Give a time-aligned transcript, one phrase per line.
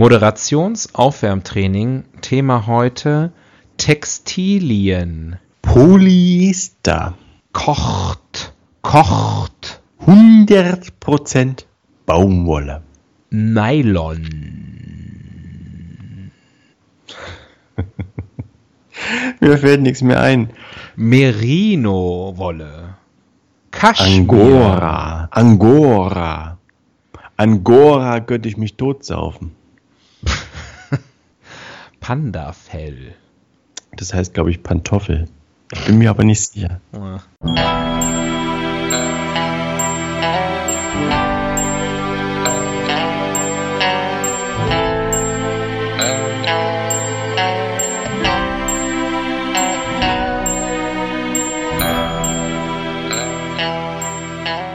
[0.00, 2.04] Moderationsaufwärmtraining.
[2.22, 3.32] Thema heute
[3.76, 5.36] Textilien.
[5.60, 7.18] Polyester.
[7.52, 8.54] Kocht.
[8.80, 9.82] Kocht.
[10.06, 11.66] 100%
[12.06, 12.80] Baumwolle.
[13.28, 14.22] Nylon.
[19.40, 20.48] Mir fällt nichts mehr ein.
[20.96, 22.94] Merino-Wolle.
[23.70, 24.16] Kaschmir.
[24.16, 25.28] Angora.
[25.30, 26.56] Angora.
[27.36, 29.59] Angora könnte ich mich totsaufen.
[32.10, 33.14] Pandafell.
[33.92, 35.28] Das heißt, glaube ich, Pantoffel.
[35.72, 36.80] Ich bin mir aber nicht sicher.
[36.92, 37.22] Ja.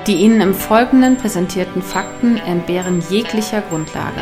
[0.08, 4.22] Die Ihnen im Folgenden präsentierten Fakten entbehren jeglicher Grundlage.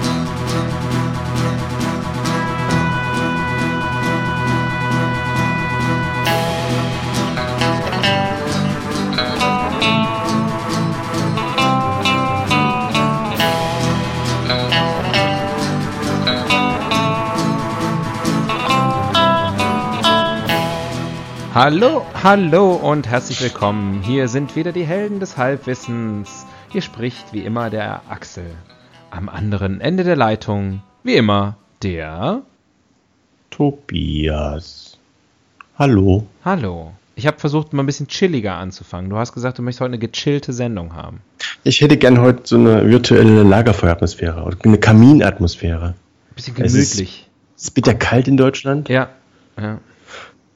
[21.63, 24.01] Hallo, hallo und herzlich willkommen.
[24.01, 26.47] Hier sind wieder die Helden des Halbwissens.
[26.69, 28.47] Hier spricht wie immer der Axel.
[29.11, 32.41] Am anderen Ende der Leitung, wie immer, der.
[33.51, 34.97] Tobias.
[35.77, 36.25] Hallo.
[36.43, 36.93] Hallo.
[37.13, 39.11] Ich habe versucht, mal ein bisschen chilliger anzufangen.
[39.11, 41.21] Du hast gesagt, du möchtest heute eine gechillte Sendung haben.
[41.63, 45.89] Ich hätte gern heute so eine virtuelle Lagerfeueratmosphäre oder eine Kaminatmosphäre.
[45.89, 47.27] Ein bisschen Es ist- gemütlich.
[47.55, 48.89] Es ist bitter kalt in Deutschland.
[48.89, 49.09] Ja.
[49.59, 49.77] ja.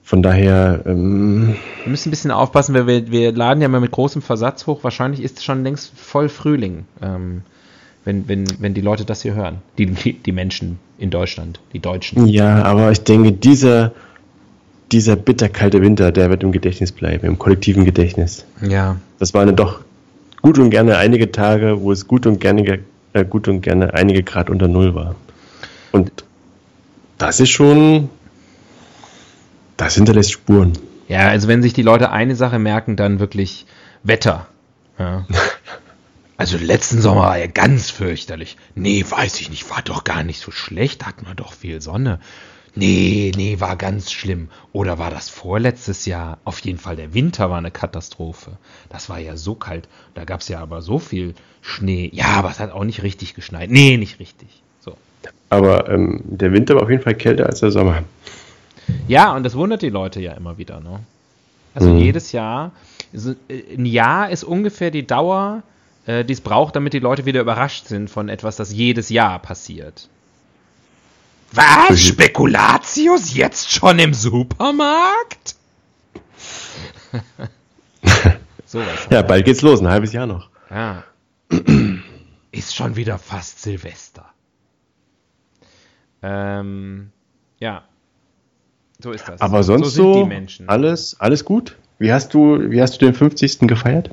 [0.05, 3.89] Von daher, ähm, Wir müssen ein bisschen aufpassen, weil wir, wir laden ja mal mit
[3.89, 4.83] großem Versatz hoch.
[4.83, 7.41] Wahrscheinlich ist schon längst voll Frühling, ähm,
[8.03, 9.63] wenn, wenn, wenn die Leute das hier hören.
[9.79, 12.27] Die, die, Menschen in Deutschland, die Deutschen.
[12.27, 13.93] ja, aber ich denke, dieser,
[14.91, 18.45] dieser bitterkalte Winter, der wird im Gedächtnis bleiben, im kollektiven Gedächtnis.
[18.61, 18.97] Ja.
[19.17, 19.79] Das waren dann doch
[20.43, 22.77] gut und gerne einige Tage, wo es gut und gerne,
[23.13, 25.15] äh, gut und gerne einige Grad unter Null war.
[25.91, 26.11] Und
[27.17, 28.09] das ist schon,
[29.77, 30.73] das hinterlässt Spuren.
[31.07, 33.65] Ja, also wenn sich die Leute eine Sache merken, dann wirklich
[34.03, 34.47] Wetter.
[34.97, 35.25] Ja.
[36.37, 38.57] Also letzten Sommer war ja ganz fürchterlich.
[38.75, 42.19] Nee, weiß ich nicht, war doch gar nicht so schlecht, hatten wir doch viel Sonne.
[42.75, 44.49] Nee, nee, war ganz schlimm.
[44.73, 46.39] Oder war das vorletztes Jahr?
[46.43, 48.57] Auf jeden Fall, der Winter war eine Katastrophe.
[48.89, 49.87] Das war ja so kalt.
[50.13, 52.09] Da gab es ja aber so viel Schnee.
[52.13, 53.71] Ja, aber es hat auch nicht richtig geschneit.
[53.71, 54.49] Nee, nicht richtig.
[54.81, 54.97] So.
[55.49, 58.03] Aber ähm, der Winter war auf jeden Fall kälter als der Sommer.
[59.07, 60.79] Ja, und das wundert die Leute ja immer wieder.
[60.79, 60.99] Ne?
[61.73, 61.97] Also Mhm.
[61.99, 62.71] jedes Jahr,
[63.13, 65.63] so, äh, ein Jahr ist ungefähr die Dauer,
[66.05, 69.39] äh, die es braucht, damit die Leute wieder überrascht sind von etwas, das jedes Jahr
[69.39, 70.07] passiert.
[71.51, 71.89] Was?
[71.91, 71.97] Mhm.
[71.97, 75.55] Spekulatius jetzt schon im Supermarkt?
[78.65, 79.07] Sowas.
[79.09, 80.49] Ja, bald geht's los, ein halbes Jahr noch.
[80.69, 81.03] Ja.
[82.51, 84.25] Ist schon wieder fast Silvester.
[86.21, 87.11] Ähm,
[87.59, 87.83] ja.
[89.01, 89.41] So ist das.
[89.41, 90.69] Aber sonst sind so, die Menschen.
[90.69, 91.75] alles, alles gut.
[91.99, 93.59] Wie hast du, wie hast du den 50.
[93.61, 94.09] gefeiert?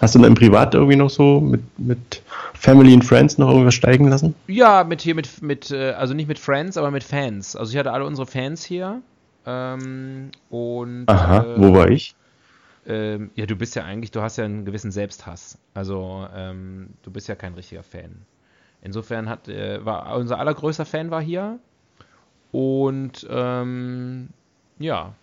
[0.00, 2.22] Hast du dann im Privat irgendwie noch so mit, mit
[2.54, 4.34] Family and Friends noch irgendwas steigen lassen?
[4.48, 7.54] Ja, mit hier mit, mit, äh, also nicht mit Friends, aber mit Fans.
[7.54, 9.00] Also ich hatte alle unsere Fans hier.
[9.46, 12.14] Ähm, und Aha, äh, wo war ich?
[12.84, 15.56] Ähm, ja, du bist ja eigentlich, du hast ja einen gewissen Selbsthass.
[15.72, 18.22] Also ähm, du bist ja kein richtiger Fan.
[18.82, 21.60] Insofern hat, äh, war unser allergrößter Fan war hier.
[22.52, 24.28] Und ähm,
[24.78, 25.14] ja,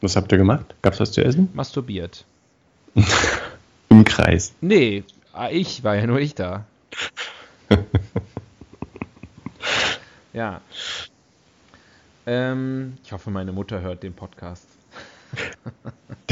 [0.00, 0.74] Was habt ihr gemacht?
[0.82, 1.50] Gab's was zu essen?
[1.52, 2.24] masturbiert.
[3.90, 4.54] Im Kreis.
[4.60, 6.64] Nee, ah, ich war ja nur ich da.
[10.32, 10.60] ja.
[12.26, 14.66] Ähm, ich hoffe, meine Mutter hört den Podcast.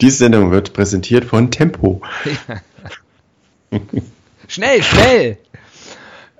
[0.00, 2.02] Diese Sendung wird präsentiert von Tempo.
[4.46, 5.38] Schnell, schnell!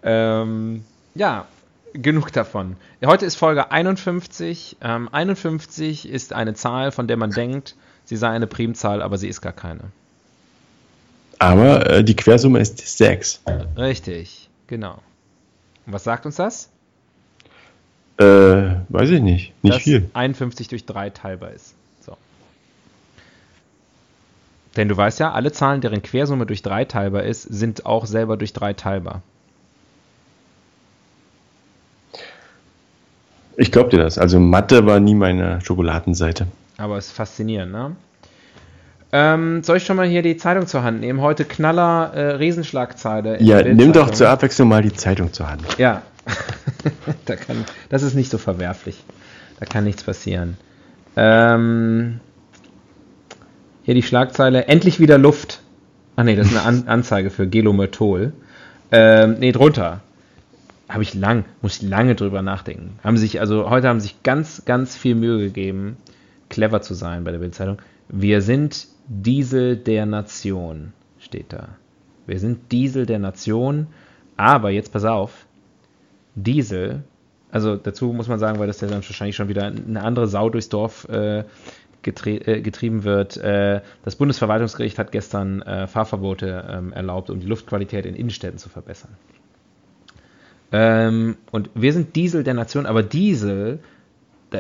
[0.03, 0.85] ähm,
[1.15, 1.47] ja,
[2.03, 2.77] genug davon.
[3.05, 4.77] Heute ist Folge 51.
[4.81, 9.29] Ähm, 51 ist eine Zahl, von der man denkt, sie sei eine Primzahl, aber sie
[9.29, 9.83] ist gar keine.
[11.39, 13.43] Aber äh, die Quersumme ist 6.
[13.77, 15.03] Richtig, genau.
[15.87, 16.71] Und was sagt uns das?
[18.19, 18.25] Äh,
[18.89, 19.53] weiß ich nicht.
[19.63, 20.11] Nicht dass viel.
[20.15, 21.75] 51 durch 3 teilbar ist.
[22.01, 22.17] So.
[24.77, 28.39] Denn du weißt ja, alle Zahlen, deren Quersumme durch 3 teilbar ist, sind auch selber
[28.39, 29.23] durch 3 teilbar.
[33.57, 34.19] Ich glaub dir das.
[34.19, 36.47] Also Mathe war nie meine Schokoladenseite.
[36.77, 37.97] Aber es ist faszinierend, ne?
[39.13, 41.21] Ähm, soll ich schon mal hier die Zeitung zur Hand nehmen?
[41.21, 43.41] Heute Knaller äh, Riesenschlagzeile.
[43.41, 45.63] Ja, nimm doch zur Abwechslung mal die Zeitung zur Hand.
[45.79, 46.03] Ja,
[47.25, 49.03] da kann, das ist nicht so verwerflich.
[49.59, 50.59] Da kann nichts passieren.
[51.17, 52.21] Ähm,
[53.85, 55.61] hier die Schlagzeile, endlich wieder Luft.
[56.17, 58.33] Ach nee, das ist eine An Anzeige für Gelomethol.
[58.91, 60.01] Ähm, nee, drunter.
[60.89, 62.99] Habe ich lang, muss ich lange drüber nachdenken.
[63.03, 65.97] Haben sich, also heute haben sich ganz, ganz viel Mühe gegeben,
[66.49, 67.79] clever zu sein bei der Bildzeitung.
[68.09, 71.71] Wir sind Diesel der Nation, steht da.
[72.27, 73.89] Wir sind Diesel der Nation,
[74.37, 75.47] aber jetzt pass auf,
[76.35, 77.03] Diesel,
[77.51, 80.51] also dazu muss man sagen, weil das ja dann wahrscheinlich schon wieder eine andere Sau
[80.51, 83.37] durchs Dorf äh, äh, getrieben wird.
[83.39, 88.69] Äh, das Bundesverwaltungsgericht hat gestern äh, Fahrverbote ähm, erlaubt, um die Luftqualität in Innenstädten zu
[88.69, 89.17] verbessern.
[90.73, 93.79] Ähm, und wir sind Diesel der Nation, aber Diesel,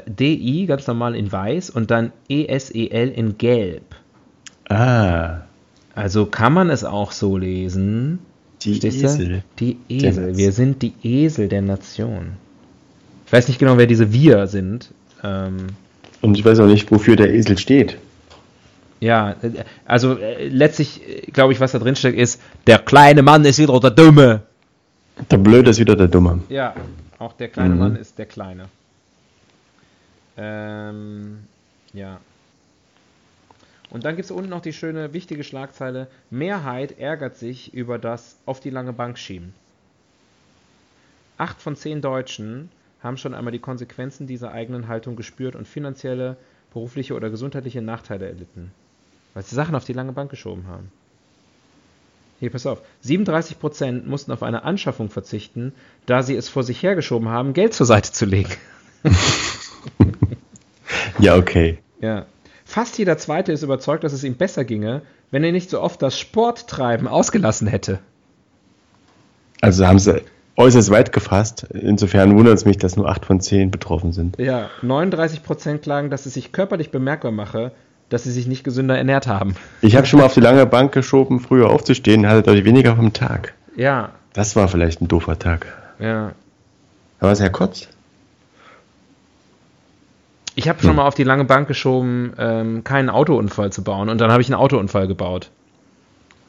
[0.06, 3.94] DI ganz normal in weiß und dann ESEL in gelb.
[4.69, 5.43] Ah.
[5.94, 8.19] Also kann man es auch so lesen.
[8.62, 9.43] Die Esel.
[9.58, 10.37] Die Esel.
[10.37, 12.32] Wir sind die Esel der Nation.
[13.26, 14.93] Ich weiß nicht genau, wer diese Wir sind.
[15.23, 15.69] Ähm,
[16.20, 17.99] und ich weiß auch nicht, wofür der Esel steht.
[19.00, 19.37] Ja,
[19.85, 23.58] also äh, letztlich äh, glaube ich, was da drin steckt, ist, der kleine Mann ist
[23.58, 24.43] wieder der Dumme.
[25.31, 26.43] Der Blöde ist wieder der Dumme.
[26.49, 26.75] Ja,
[27.19, 27.81] auch der kleine mhm.
[27.81, 28.69] Mann ist der Kleine.
[30.37, 31.45] Ähm,
[31.95, 32.21] ja.
[33.89, 38.37] Und dann gibt es unten noch die schöne, wichtige Schlagzeile: Mehrheit ärgert sich über das
[38.45, 39.55] auf die lange Bank schieben.
[41.39, 42.71] Acht von zehn Deutschen
[43.03, 46.37] haben schon einmal die Konsequenzen dieser eigenen Haltung gespürt und finanzielle,
[46.73, 48.71] berufliche oder gesundheitliche Nachteile erlitten,
[49.33, 50.91] weil sie Sachen auf die lange Bank geschoben haben.
[52.38, 52.83] Hier, pass auf.
[53.05, 55.73] 37% mussten auf eine Anschaffung verzichten,
[56.05, 58.53] da sie es vor sich hergeschoben haben, Geld zur Seite zu legen.
[61.19, 61.79] ja, okay.
[62.00, 62.27] Ja.
[62.65, 66.03] Fast jeder Zweite ist überzeugt, dass es ihm besser ginge, wenn er nicht so oft
[66.03, 68.00] das Sporttreiben ausgelassen hätte.
[69.61, 70.23] Also haben sie
[70.56, 71.67] äußerst weit gefasst.
[71.71, 74.39] Insofern wundert es mich, dass nur 8 von 10 betroffen sind.
[74.39, 77.73] Ja, 39% klagen, dass es sich körperlich bemerkbar mache,
[78.08, 79.56] dass sie sich nicht gesünder ernährt haben.
[79.81, 83.12] Ich habe schon mal auf die lange Bank geschoben, früher aufzustehen, hatte deutlich weniger vom
[83.12, 83.55] Tag.
[83.76, 84.11] Ja.
[84.32, 85.67] Das war vielleicht ein doofer Tag.
[85.99, 86.32] Ja.
[87.20, 87.88] Aber es ist ja kurz.
[90.55, 90.97] Ich habe schon hm.
[90.97, 94.49] mal auf die lange Bank geschoben, ähm, keinen Autounfall zu bauen und dann habe ich
[94.49, 95.50] einen Autounfall gebaut.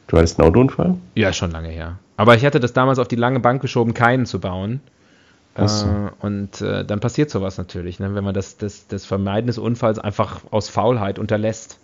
[0.06, 0.94] Du hattest einen Autounfall?
[1.14, 1.98] Ja, schon lange her.
[2.16, 4.80] Aber ich hatte das damals auf die lange Bank geschoben, keinen zu bauen.
[5.66, 5.86] So.
[5.86, 8.14] Äh, und äh, dann passiert sowas natürlich, ne?
[8.14, 11.78] wenn man das, das, das Vermeiden des Unfalls einfach aus Faulheit unterlässt.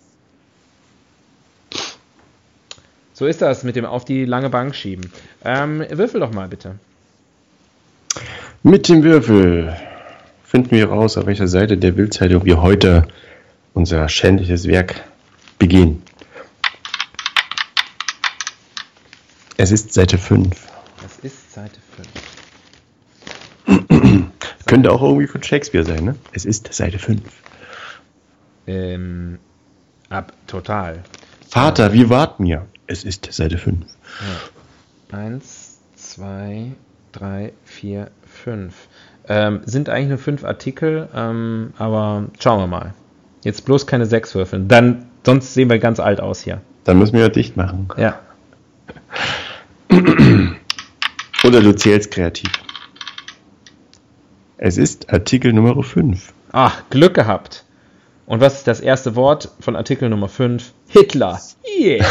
[3.13, 5.11] So ist das mit dem auf die lange Bank schieben.
[5.43, 6.75] Ähm, würfel doch mal bitte.
[8.63, 9.75] Mit dem Würfel
[10.43, 13.07] finden wir raus, auf welcher Seite der Bildzeitung wir heute
[13.73, 15.03] unser schändliches Werk
[15.59, 16.01] begehen.
[19.57, 20.49] Es ist Seite 5.
[21.05, 22.34] Es ist Seite 5.
[24.65, 26.15] Könnte auch irgendwie von Shakespeare sein, ne?
[26.31, 27.21] Es ist Seite 5.
[28.67, 29.39] Ähm,
[30.09, 31.03] ab, total.
[31.49, 32.65] Vater, wie wart mir?
[32.87, 33.85] Es ist Seite 5.
[35.11, 35.17] Ja.
[35.17, 36.71] Eins, zwei,
[37.11, 38.87] drei, vier, fünf.
[39.27, 42.93] Ähm, sind eigentlich nur fünf Artikel, ähm, aber schauen wir mal.
[43.43, 44.67] Jetzt bloß keine sechs würfeln.
[44.67, 46.61] Dann, sonst sehen wir ganz alt aus hier.
[46.83, 47.87] Dann müssen wir ja dicht machen.
[47.97, 48.19] Ja.
[51.43, 52.51] Oder du zählst kreativ.
[54.57, 56.33] Es ist Artikel Nummer 5.
[56.51, 57.65] Ach, Glück gehabt.
[58.25, 60.73] Und was ist das erste Wort von Artikel Nummer 5?
[60.87, 61.39] Hitler.
[61.79, 62.05] Yeah.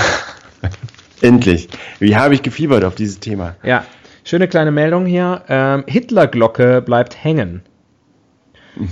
[1.22, 1.68] Endlich.
[1.98, 3.56] Wie habe ich gefiebert auf dieses Thema?
[3.62, 3.84] Ja,
[4.26, 5.42] Schöne kleine Meldung hier.
[5.48, 7.60] Ähm, Hitlerglocke bleibt hängen.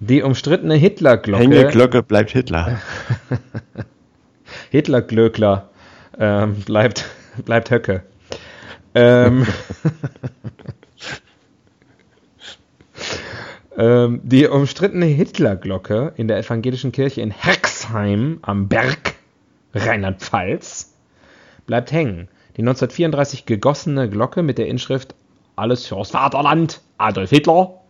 [0.00, 1.42] Die umstrittene Hitlerglocke.
[1.42, 2.80] Hängeglocke bleibt Hitler.
[4.70, 5.70] Hitlerglöckler
[6.18, 7.06] ähm, bleibt,
[7.44, 8.02] bleibt Höcke.
[8.94, 9.46] Ähm,
[13.76, 19.14] ähm, die umstrittene Hitlerglocke in der evangelischen Kirche in Herxheim am Berg,
[19.74, 20.94] Rheinland-Pfalz,
[21.66, 22.28] bleibt hängen.
[22.56, 25.14] Die 1934 gegossene Glocke mit der Inschrift
[25.56, 27.80] Alles fürs Vaterland, Adolf Hitler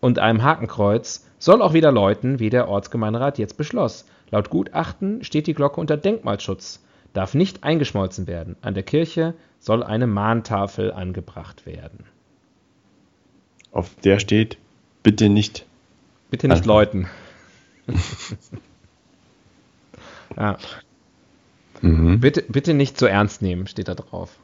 [0.00, 4.06] und einem Hakenkreuz soll auch wieder läuten, wie der Ortsgemeinderat jetzt beschloss.
[4.30, 6.82] Laut Gutachten steht die Glocke unter Denkmalschutz,
[7.12, 8.56] darf nicht eingeschmolzen werden.
[8.62, 12.04] An der Kirche soll eine Mahntafel angebracht werden.
[13.72, 14.58] Auf der steht,
[15.02, 15.66] bitte nicht.
[16.30, 17.08] Bitte nicht läuten.
[20.36, 20.56] ja.
[21.82, 22.20] Mhm.
[22.20, 24.36] Bitte, bitte nicht so ernst nehmen, steht da drauf.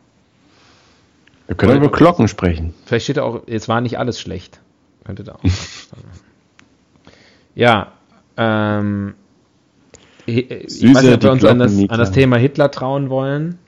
[1.46, 2.74] Wir können über Glocken sprechen.
[2.86, 4.60] Vielleicht steht da auch, es war nicht alles schlecht.
[5.04, 5.44] Könnte da auch.
[7.54, 7.92] ja,
[8.36, 9.14] Ähm,
[10.26, 12.12] ich Süße, weiß nicht, ob wir uns an das, an das.
[12.12, 13.58] Thema Hitler trauen wollen.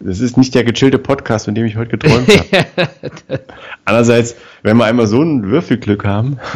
[0.00, 3.40] Das ist nicht der gechillte Podcast, von dem ich heute geträumt habe.
[3.84, 6.38] Andererseits, wenn wir einmal so ein Würfelglück haben,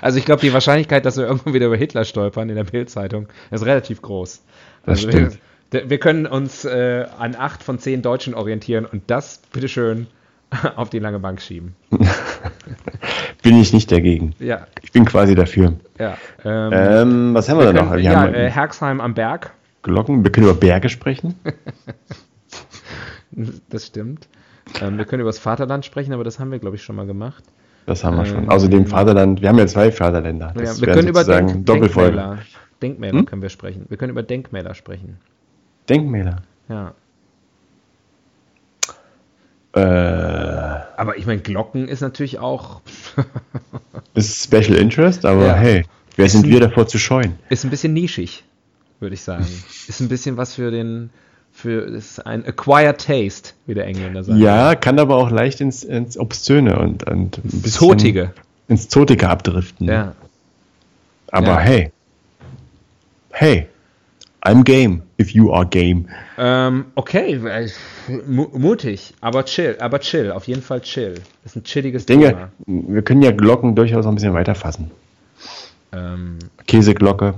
[0.00, 3.28] Also ich glaube, die Wahrscheinlichkeit, dass wir irgendwann wieder über Hitler stolpern in der Bildzeitung,
[3.50, 4.42] ist relativ groß.
[4.86, 5.38] Das Also stimmt.
[5.70, 10.06] Wir, wir können uns äh, an acht von zehn Deutschen orientieren und das bitteschön
[10.76, 11.76] auf die lange Bank schieben.
[13.42, 14.34] bin ich nicht dagegen.
[14.38, 15.74] Ja, Ich bin quasi dafür.
[15.98, 16.16] ja.
[16.44, 17.92] Ähm, Ähm, was haben wir, wir da noch?
[17.92, 19.52] Wir ja, haben äh, Herxheim am Berg,
[19.84, 21.36] Glocken, wir können über Berge sprechen.
[23.70, 24.26] das stimmt.
[24.82, 27.06] Ähm, wir können über das Vaterland sprechen, aber das haben wir, glaube ich, schon mal
[27.06, 27.44] gemacht.
[27.86, 28.44] Das haben wir schon.
[28.44, 30.52] Ähm, Außerdem Vaterland, wir haben ja zwei Vaterländer.
[30.56, 32.16] Ja, Das wir wären können über Denk Doppelfolgen.
[32.16, 32.42] Denkmäler,
[32.82, 33.26] Denkmäler Hm?
[33.26, 33.86] können wir sprechen.
[33.88, 35.18] Wir können über Denkmäler sprechen.
[35.88, 36.36] Denkmäler.
[36.68, 36.94] Ja.
[39.74, 42.80] Äh, Aber ich meine, Glocken ist natürlich auch,
[44.14, 45.54] ist Special Interest, aber Ja.
[45.54, 45.84] hey,
[46.16, 47.34] wer Ist sind ein- wir davor zu scheuen?
[47.50, 48.44] ist ein bisschen nischig,
[49.00, 49.46] würde ich sagen.
[49.88, 51.10] Ist ein bisschen was für den,
[51.52, 54.38] für, ist ein acquired taste, wie der Engländer sagt.
[54.38, 58.32] Ja, kann aber auch leicht ins, ins Obszöne und, und ein bisschen Zotige.
[58.68, 59.88] ins Zotige abdriften.
[59.88, 60.14] Ja.
[61.30, 61.58] Aber Ja.
[61.60, 61.90] hey,
[63.30, 63.66] hey,
[64.42, 66.06] I'm game, if you are game.
[66.38, 67.68] Ähm, okay, äh,
[68.26, 71.14] mu mutig, aber chill, aber chill, auf jeden Fall chill.
[71.44, 72.48] Ist ein chilliges denke, Thema.
[72.66, 74.90] wir können ja Glocken durchaus noch ein bisschen weiter fassen.
[75.92, 77.34] Ähm, Käseglocke.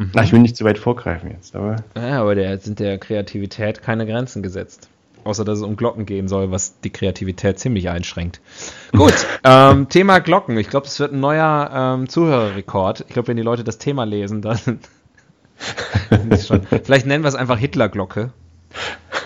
[0.00, 0.12] Mhm.
[0.16, 3.82] Ach, ich will nicht zu weit vorgreifen jetzt, aber ja, aber der sind der Kreativität
[3.82, 4.88] keine Grenzen gesetzt.
[5.24, 8.40] Außer dass es um Glocken gehen soll, was die Kreativität ziemlich einschränkt.
[8.92, 9.12] Gut,
[9.44, 10.56] ähm, Thema Glocken.
[10.56, 13.00] Ich glaube, es wird ein neuer ähm, Zuhörerrekord.
[13.00, 14.58] Ich glaube, wenn die Leute das Thema lesen, dann
[16.42, 16.62] schon.
[16.62, 18.32] Vielleicht nennen wir es einfach Hitlerglocke.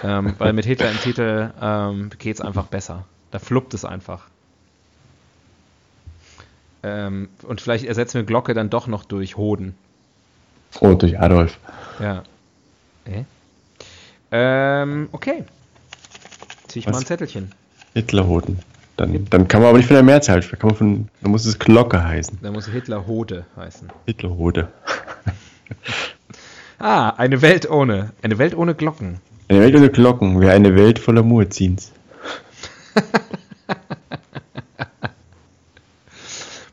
[0.03, 3.05] Ähm, weil mit Hitler im Titel ähm, geht es einfach besser.
[3.31, 4.27] Da fluppt es einfach.
[6.83, 9.77] Ähm, und vielleicht ersetzen wir Glocke dann doch noch durch Hoden.
[10.81, 11.59] Oh, durch Adolf.
[12.01, 12.23] Ja.
[13.05, 13.25] Äh?
[14.31, 15.45] Ähm, okay.
[16.69, 16.93] Zieh ich Was?
[16.93, 17.53] mal ein Zettelchen.
[17.95, 18.59] Hitlerhoden.
[18.97, 20.61] Dann, dann kann man aber nicht von der Mehrzahl sprechen.
[20.61, 22.39] Kann man von, dann muss es Glocke heißen.
[22.43, 23.91] Da muss Hitler Hode heißen.
[24.07, 24.69] Hitlerhode.
[26.79, 28.13] Ah, eine Welt ohne.
[28.21, 29.21] Eine Welt ohne Glocken.
[29.49, 31.93] Eine Welt ohne Glocken wäre eine Welt voller Muezzins.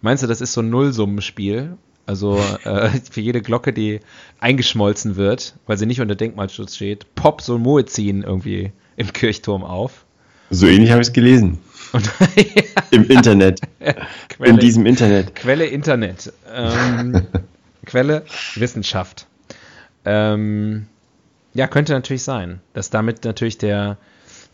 [0.01, 1.77] Meinst du, das ist so ein Nullsummenspiel?
[2.05, 3.99] Also äh, für jede Glocke, die
[4.39, 9.63] eingeschmolzen wird, weil sie nicht unter Denkmalschutz steht, poppt so ein Muezzin irgendwie im Kirchturm
[9.63, 10.05] auf.
[10.49, 11.59] So ähnlich habe ich es gelesen.
[11.93, 12.09] Und
[12.91, 13.61] Im Internet.
[14.29, 15.35] Quelle, In diesem Internet.
[15.35, 16.31] Quelle Internet.
[16.53, 17.27] Ähm,
[17.85, 18.23] Quelle
[18.55, 19.27] Wissenschaft.
[20.05, 20.87] Ähm,
[21.53, 23.97] ja, könnte natürlich sein, dass damit natürlich der,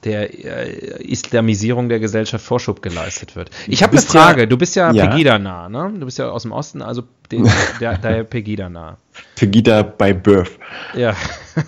[0.04, 3.50] der äh, Islamisierung der Gesellschaft Vorschub geleistet wird.
[3.68, 4.48] Ich habe eine bist ja- Frage.
[4.48, 5.08] du bist ja, Ja.
[5.08, 5.92] Pegida-nah, ne?
[6.00, 7.50] Du bist ja aus dem Osten, also den,
[7.80, 8.98] der, daher Pegida-nah.
[9.36, 10.52] Pegida by Birth.
[10.96, 11.16] Ja,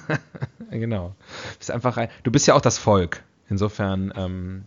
[0.71, 1.15] genau.
[1.53, 3.24] Du bist einfach ein, du bist ja auch das Volk.
[3.50, 4.63] Insofern, ähm,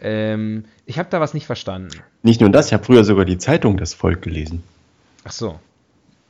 [0.00, 1.90] ähm, ich habe da was nicht verstanden.
[2.22, 4.62] Nicht nur das, ich habe früher sogar die Zeitung Das Volk gelesen.
[5.24, 5.58] Ach so,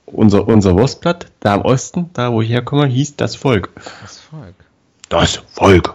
[0.05, 3.71] Unser, unser Wurstblatt, da im Osten, da wo ich herkomme, hieß Das Volk.
[4.03, 4.55] das Volk.
[5.09, 5.95] Das Volk.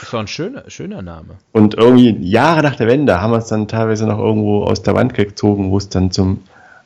[0.00, 1.36] Das war ein schöner, schöner Name.
[1.52, 4.94] Und irgendwie Jahre nach der Wende haben wir es dann teilweise noch irgendwo aus der
[4.94, 6.42] Wand gezogen, wo es dann zum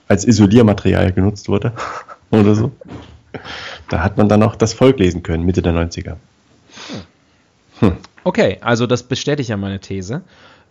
[0.09, 1.73] als Isoliermaterial genutzt wurde
[2.31, 2.73] oder so.
[3.89, 6.17] Da hat man dann auch das Volk lesen können, Mitte der 90er.
[8.25, 10.23] Okay, also das bestätigt ja meine These.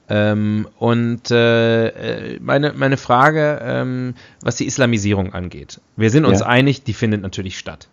[0.10, 1.88] Ähm, und äh,
[2.36, 5.80] äh, meine, meine Frage, ähm, was die Islamisierung angeht.
[5.96, 6.48] Wir sind uns Ja.
[6.48, 7.88] einig, die findet natürlich statt.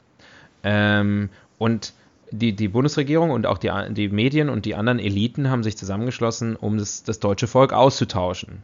[0.64, 1.92] Ähm, und
[2.30, 6.56] die, die Bundesregierung und auch die, die Medien und die anderen Eliten haben sich zusammengeschlossen,
[6.56, 8.62] um das, das deutsche Volk auszutauschen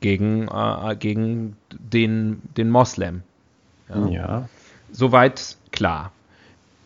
[0.00, 3.22] gegen, äh, gegen den, den Moslem.
[3.88, 4.08] Ja.
[4.08, 4.48] Ja.
[4.92, 6.12] Soweit klar.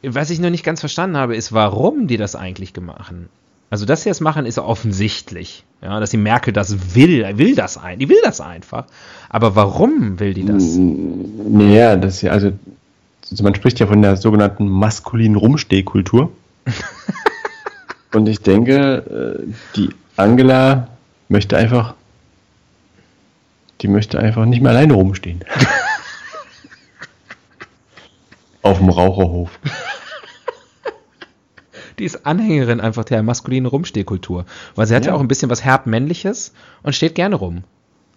[0.03, 3.29] Was ich noch nicht ganz verstanden habe, ist, warum die das eigentlich machen.
[3.69, 5.65] Also, dass sie das machen, ist offensichtlich.
[5.81, 8.87] Ja, dass die Merkel das will, will das ein, die will das einfach.
[9.29, 10.77] Aber warum will die das?
[10.77, 12.53] Naja, das ist ja, also,
[13.31, 16.33] also man spricht ja von der sogenannten maskulinen Rumstehkultur.
[18.13, 20.89] Und ich denke, äh, die Angela
[21.29, 21.95] möchte einfach,
[23.81, 25.45] die möchte einfach nicht mehr alleine rumstehen.
[28.63, 29.59] Auf dem Raucherhof.
[31.99, 34.45] Die ist Anhängerin einfach der maskulinen Rumstehkultur.
[34.75, 35.17] Weil sie hat ja, Ja.
[35.17, 37.65] auch ein bisschen was herb-männliches und steht gerne rum.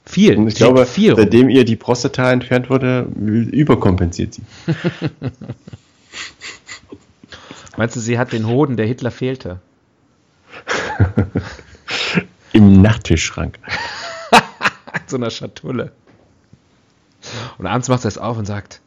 [0.05, 0.38] Viel.
[0.38, 4.43] Und ich glaube, viel seitdem ihr die Prostata entfernt wurde, überkompensiert sie.
[7.77, 9.60] Meinst du, sie hat den Hoden, der Hitler fehlte?
[12.53, 13.57] Im Nachttischschrank.
[15.07, 15.91] so einer Schatulle.
[17.57, 18.81] Und abends macht er es auf und sagt,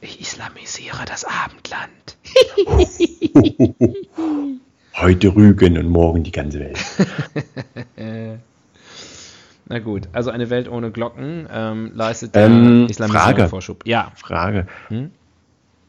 [0.00, 2.16] ich islamisiere das Abendland.
[4.94, 6.78] Heute Rügen und morgen die ganze Welt.
[9.70, 13.48] Na gut, also eine Welt ohne Glocken ähm, leistet Ähm, Frage.
[13.48, 13.86] Vorschub.
[13.86, 14.66] Ja, Frage.
[14.88, 15.10] Hm?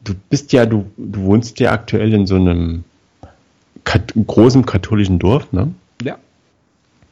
[0.04, 2.84] Du bist ja, du, du wohnst ja aktuell in so einem
[3.84, 5.72] kat großen katholischen Dorf, ne?
[6.02, 6.16] ja,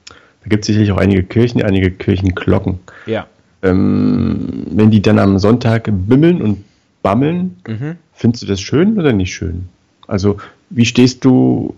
[0.08, 2.80] Da gibt es sicherlich auch einige Kirchen, einige Kirchenglocken.
[3.06, 3.26] ja.
[3.60, 6.64] Ähm, wenn die dann am Sonntag bimmeln und
[7.02, 7.96] bammeln, Mhm.
[8.14, 9.68] findest du das schön oder nicht schön?
[10.06, 10.36] Also,
[10.70, 11.74] wie stehst du,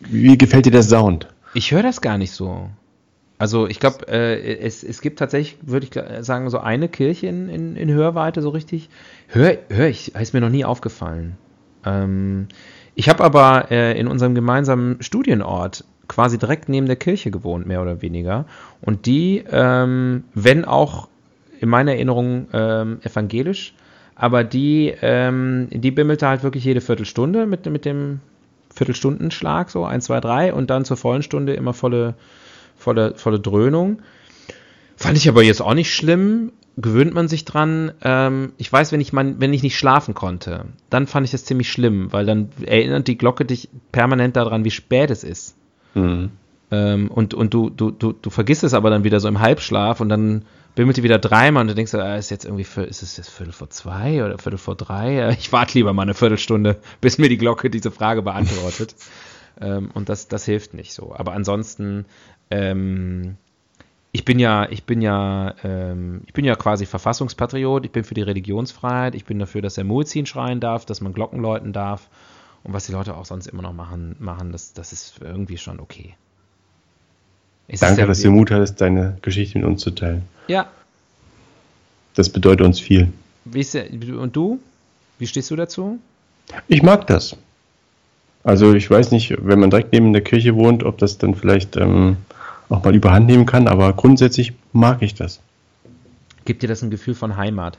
[0.00, 1.26] wie gefällt dir der Sound?
[1.52, 2.70] Ich höre das gar nicht so.
[3.38, 7.48] Also ich glaube, äh, es, es gibt tatsächlich, würde ich sagen, so eine Kirche in,
[7.48, 8.88] in, in Hörweite so richtig.
[9.28, 11.36] Hör, hör ich, ist mir noch nie aufgefallen.
[11.84, 12.46] Ähm,
[12.94, 17.82] ich habe aber äh, in unserem gemeinsamen Studienort quasi direkt neben der Kirche gewohnt, mehr
[17.82, 18.44] oder weniger.
[18.80, 21.08] Und die, ähm, wenn auch
[21.60, 23.74] in meiner Erinnerung ähm, evangelisch,
[24.14, 28.20] aber die, ähm, die bimmelte halt wirklich jede Viertelstunde mit, mit dem
[28.72, 32.14] Viertelstundenschlag, so 1, 2, 3 und dann zur vollen Stunde immer volle,
[32.76, 34.02] volle, volle Dröhnung.
[34.96, 37.92] Fand ich aber jetzt auch nicht schlimm, gewöhnt man sich dran.
[38.02, 41.44] Ähm, ich weiß, wenn ich, mein, wenn ich nicht schlafen konnte, dann fand ich das
[41.44, 45.56] ziemlich schlimm, weil dann erinnert die Glocke dich permanent daran, wie spät es ist.
[45.94, 46.30] Mhm.
[46.70, 50.00] Ähm, und und du, du, du, du vergisst es aber dann wieder so im Halbschlaf
[50.00, 53.16] und dann bimmelt die wieder dreimal und du denkst, ah, ist jetzt irgendwie, ist es
[53.16, 55.36] jetzt Viertel vor zwei oder Viertel vor drei?
[55.38, 58.94] Ich warte lieber mal eine Viertelstunde, bis mir die Glocke diese Frage beantwortet.
[59.60, 61.14] ähm, und das, das hilft nicht so.
[61.14, 62.06] Aber ansonsten,
[62.50, 63.36] ähm,
[64.12, 68.14] ich bin ja, ich bin ja, ähm, ich bin ja quasi Verfassungspatriot, ich bin für
[68.14, 72.08] die Religionsfreiheit, ich bin dafür, dass der Muezzin schreien darf, dass man Glocken läuten darf.
[72.62, 75.80] Und was die Leute auch sonst immer noch machen, machen das, das ist irgendwie schon
[75.80, 76.14] okay.
[77.68, 80.22] Es Danke, ja- dass du Mut hattest, deine Geschichte mit uns zu teilen.
[80.48, 80.68] Ja,
[82.14, 83.12] Das bedeutet uns viel.
[83.44, 84.60] und du?
[85.18, 85.98] Wie stehst du dazu?
[86.68, 87.36] Ich mag das.
[88.44, 91.76] Also ich weiß nicht, wenn man direkt neben der Kirche wohnt, ob das dann vielleicht
[91.76, 92.18] ähm,
[92.68, 95.40] auch mal überhand nehmen kann, aber grundsätzlich mag ich das.
[96.44, 97.78] Gibt dir das ein Gefühl von Heimat?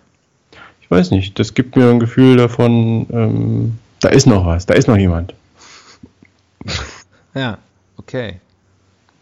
[0.81, 4.73] Ich weiß nicht, das gibt mir ein Gefühl davon, ähm, da ist noch was, da
[4.73, 5.33] ist noch jemand.
[7.37, 7.57] Ja,
[7.97, 8.39] okay.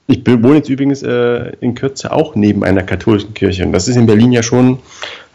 [0.05, 3.95] Ich wohne jetzt übrigens äh, in Kürze auch neben einer katholischen Kirche und das ist
[3.95, 4.77] in Berlin ja schon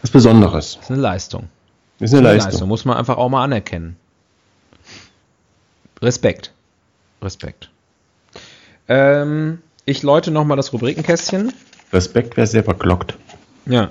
[0.01, 0.75] was Besonderes.
[0.75, 1.49] Das ist eine Leistung.
[1.99, 2.69] Das ist eine Leistung.
[2.69, 3.97] Muss man einfach auch mal anerkennen.
[6.01, 6.53] Respekt.
[7.21, 7.69] Respekt.
[8.87, 11.53] Ähm, ich läute nochmal das Rubrikenkästchen.
[11.91, 13.17] Respekt, wer selber glockt.
[13.65, 13.89] Ja.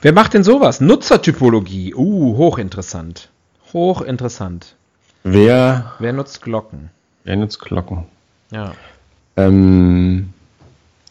[0.00, 0.80] Wer macht denn sowas?
[0.80, 1.94] Nutzertypologie.
[1.94, 3.28] Uh, hochinteressant.
[3.72, 4.74] Hochinteressant.
[5.22, 6.90] Wer, Wer nutzt Glocken?
[7.24, 8.04] wer nutzt Glocken?
[8.50, 8.72] Ja.
[9.36, 10.32] Ähm,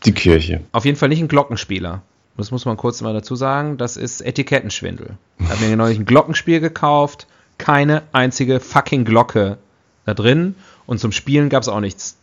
[0.06, 0.62] die Kirche.
[0.74, 2.02] Auf jeden Fall nicht ein Glockenspieler.
[2.42, 3.78] Das muss man kurz mal dazu sagen.
[3.78, 5.12] Das ist Etikettenschwindel.
[5.38, 7.28] Ich habe mir neulich ein Glockenspiel gekauft.
[7.60, 9.60] Keine einzige fucking Glocke
[10.08, 10.56] da drin.
[10.88, 12.16] Und zum Spielen gab es auch nichts.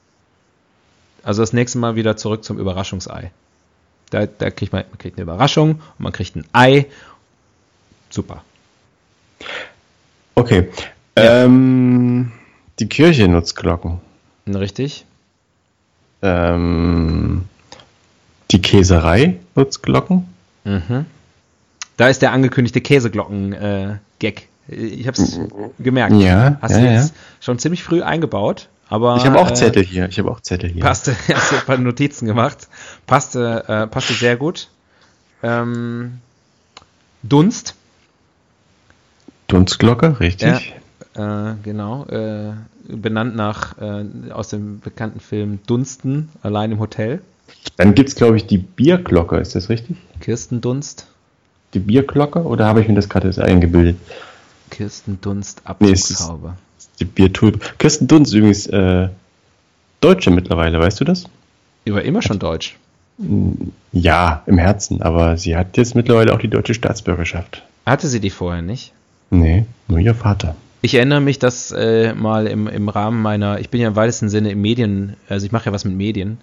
[1.23, 3.31] Also das nächste Mal wieder zurück zum Überraschungsei.
[4.11, 6.87] Da, da kriegt man, man kriegt eine Überraschung und man kriegt ein Ei.
[8.11, 8.43] Super.
[10.35, 10.69] Okay.
[11.15, 12.33] Ähm,
[12.81, 14.01] die Kirche nutzt Glocken.
[14.49, 15.07] Richtig?
[16.23, 17.45] Ähm,
[18.51, 20.27] die Käserei nutzt Glocken.
[20.65, 21.07] Mhm.
[21.97, 24.49] Da ist der angekündigte Käseglocken-Gag.
[24.69, 25.41] ich habe es
[25.79, 26.15] gemerkt.
[26.15, 26.93] Ja, Hast ja, du ja.
[26.93, 28.69] jetzt schon ziemlich früh eingebaut.
[28.91, 30.09] Aber, Ich habe auch äh, Zettel hier.
[30.09, 30.83] Ich habe auch Zettel hier.
[30.83, 32.69] Passte, hast du ein paar Notizen gemacht.
[33.07, 34.69] Passte, äh, passte sehr gut.
[35.43, 36.21] Ähm,
[37.23, 37.75] Dunst,
[39.49, 40.75] Dunstglocke, richtig.
[41.15, 42.53] äh, genau, äh,
[42.89, 47.21] benannt nach äh, aus dem bekannten Film Dunsten, allein im Hotel.
[47.77, 49.37] Dann gibt es, glaube ich, die Bierglocke.
[49.37, 49.97] Ist das richtig?
[50.21, 51.07] Kirsten Dunst,
[51.75, 52.43] Die Bierglocke?
[52.43, 53.97] Oder habe ich mir das gerade jetzt eingebildet?
[54.71, 56.55] Kirsten Dunst, Nee, Abzugshaube.
[57.01, 57.61] Die Biertulpe.
[57.79, 59.09] Kirsten Dunst ist übrigens äh,
[60.01, 61.25] Deutsche mittlerweile, weißt du das?
[61.87, 62.77] Die war immer schon deutsch.
[63.93, 67.63] Ja, im Herzen, aber sie hat jetzt mittlerweile auch die deutsche Staatsbürgerschaft.
[67.87, 68.93] Hatte sie die vorher nicht?
[69.31, 70.55] Nee, nur ihr Vater.
[70.83, 74.29] Ich erinnere mich, dass äh, mal im, im Rahmen meiner, ich bin ja im weitesten
[74.29, 76.39] Sinne im Medien, also ich mache ja was mit Medien,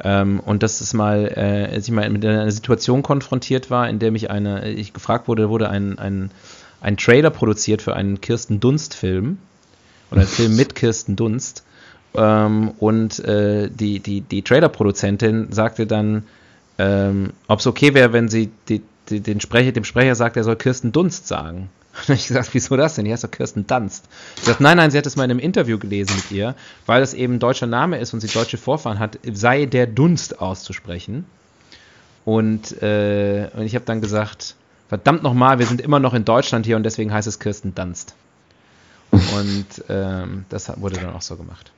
[0.00, 3.98] ähm, und dass es mal, äh, als ich mal mit einer Situation konfrontiert war, in
[3.98, 6.30] der mich eine, ich gefragt wurde, wurde ein, ein,
[6.80, 9.38] ein Trailer produziert für einen Kirsten Dunst-Film
[10.10, 11.64] oder einen Film mit Kirsten Dunst.
[12.14, 16.24] Ähm, und äh, die, die, die Trailer-Produzentin sagte dann,
[16.78, 20.44] ähm, ob es okay wäre, wenn sie die, die, den Sprecher, dem Sprecher sagt, er
[20.44, 21.70] soll Kirsten Dunst sagen.
[22.02, 23.04] Und dann habe ich gesagt, wieso das denn?
[23.04, 24.06] Die heißt doch Kirsten Dunst.
[24.36, 26.54] Ich gesagt, nein, nein, sie hat es mal in einem Interview gelesen mit ihr,
[26.86, 30.40] weil das eben ein deutscher Name ist und sie deutsche Vorfahren hat, sei der Dunst
[30.40, 31.26] auszusprechen.
[32.24, 34.54] Und, äh, und ich habe dann gesagt,
[34.88, 38.14] verdammt nochmal, wir sind immer noch in Deutschland hier und deswegen heißt es Kirsten Dunst.
[39.10, 41.70] Und ähm, das wurde dann auch so gemacht.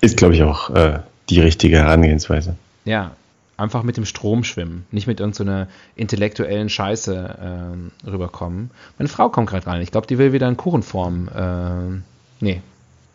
[0.00, 2.54] Ist, glaube ich, auch äh, die richtige Herangehensweise.
[2.84, 3.16] Ja,
[3.58, 8.70] einfach mit dem Strom schwimmen, nicht mit irgendeiner so intellektuellen Scheiße ähm, rüberkommen.
[8.98, 9.82] Meine Frau kommt gerade rein.
[9.82, 11.28] Ich glaube, die will wieder in Kuchenform.
[11.28, 12.00] Äh,
[12.40, 12.62] nee,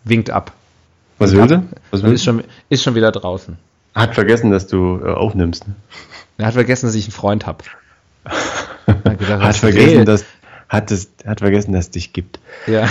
[0.04, 0.52] winkt ab.
[1.18, 1.64] Was will sie?
[1.92, 3.58] Was will ist, schon, ist schon wieder draußen.
[3.96, 5.68] Hat vergessen, dass du äh, aufnimmst.
[5.68, 5.76] Ne?
[6.38, 7.64] Er hat vergessen, dass ich einen Freund habe.
[8.26, 10.26] hat, hat vergessen, dass
[10.68, 12.40] hat, es, hat vergessen, dass es dich gibt.
[12.68, 12.90] Ja.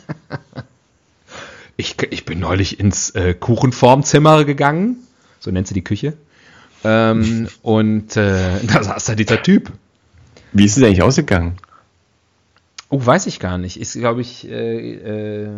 [1.76, 4.96] ich, ich bin neulich ins äh, Kuchenformzimmer gegangen.
[5.38, 6.14] So nennt sie die Küche.
[6.84, 9.72] Ähm, und äh, da saß da dieser Typ.
[10.52, 11.56] Wie ist es eigentlich ausgegangen?
[12.88, 13.78] Oh, weiß ich gar nicht.
[13.78, 15.48] Ist, glaube ich, äh, äh,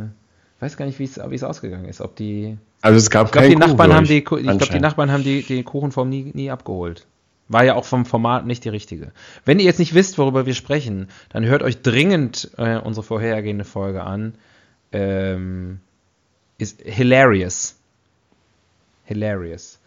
[0.60, 2.00] weiß gar nicht, wie es ausgegangen ist.
[2.00, 2.58] Ob die.
[2.82, 5.42] Also es gab ich glaube, die, Nachbarn haben die, ich glaub, die Nachbarn haben die,
[5.42, 7.06] die Kuchenform nie, nie abgeholt.
[7.48, 9.12] War ja auch vom Format nicht die richtige.
[9.44, 13.64] Wenn ihr jetzt nicht wisst, worüber wir sprechen, dann hört euch dringend äh, unsere vorhergehende
[13.64, 14.34] Folge an.
[14.90, 15.80] Ähm,
[16.58, 17.76] ist hilarious.
[19.04, 19.78] Hilarious.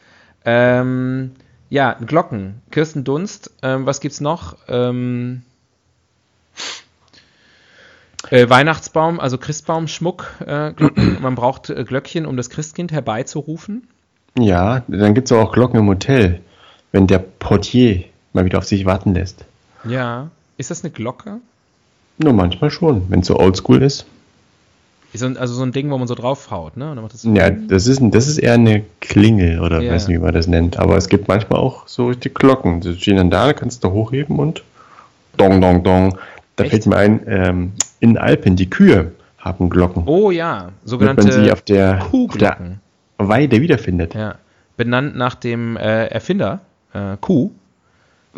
[0.45, 1.31] Ähm,
[1.69, 2.61] ja, Glocken.
[2.71, 3.51] Kirsten Dunst.
[3.61, 4.57] Ähm, was gibt's noch?
[4.67, 5.41] Ähm,
[8.29, 10.27] äh, Weihnachtsbaum, also Christbaumschmuck.
[10.45, 10.71] Äh,
[11.21, 13.87] Man braucht äh, Glöckchen, um das Christkind herbeizurufen.
[14.37, 16.41] Ja, dann gibt es auch Glocken im Hotel
[16.95, 19.43] wenn der Portier mal wieder auf sich warten lässt.
[19.83, 20.29] Ja.
[20.55, 21.41] Ist das eine Glocke?
[22.17, 24.05] Nur manchmal schon, wenn es so oldschool ist.
[25.15, 26.95] Ist also so ein Ding, wo man so draufhaut, ne?
[27.11, 29.93] Das ja, das ist, das ist eher eine Klingel oder ja.
[29.93, 30.77] weiß nicht, wie man das nennt.
[30.77, 32.81] Aber es gibt manchmal auch so richtig Glocken.
[32.81, 34.63] Die stehen dann da, kannst du hochheben und
[35.37, 36.17] dong, dong, dong.
[36.55, 36.71] Da Echt?
[36.71, 40.03] fällt mir ein, ähm, in Alpen, die Kühe haben Glocken.
[40.05, 42.57] Oh ja, sogenannte Wenn man sie auf der, auf der
[43.17, 44.13] Weide wiederfindet.
[44.13, 44.35] Ja,
[44.77, 46.61] benannt nach dem äh, Erfinder
[46.93, 47.51] äh, Q,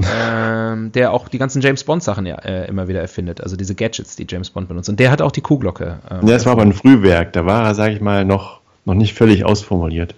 [0.04, 3.76] ähm, der auch die ganzen James Bond Sachen ja äh, immer wieder erfindet, also diese
[3.76, 4.90] Gadgets, die James Bond benutzt.
[4.90, 6.00] Und der hat auch die Q-Glocke.
[6.10, 8.94] Ähm, ja, das war aber ein Frühwerk, da war er, sage ich mal, noch, noch
[8.94, 10.16] nicht völlig ausformuliert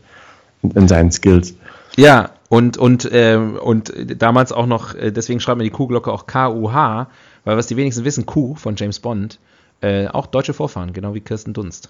[0.62, 1.56] in, in seinen Skills.
[1.96, 6.28] Ja, und, und, äh, und damals auch noch, äh, deswegen schreibt man die Q-Glocke auch
[6.28, 7.08] K-U-H,
[7.46, 9.40] weil was die wenigsten wissen, Q von James Bond,
[9.82, 11.90] äh, auch deutsche Vorfahren, genau wie Kirsten Dunst.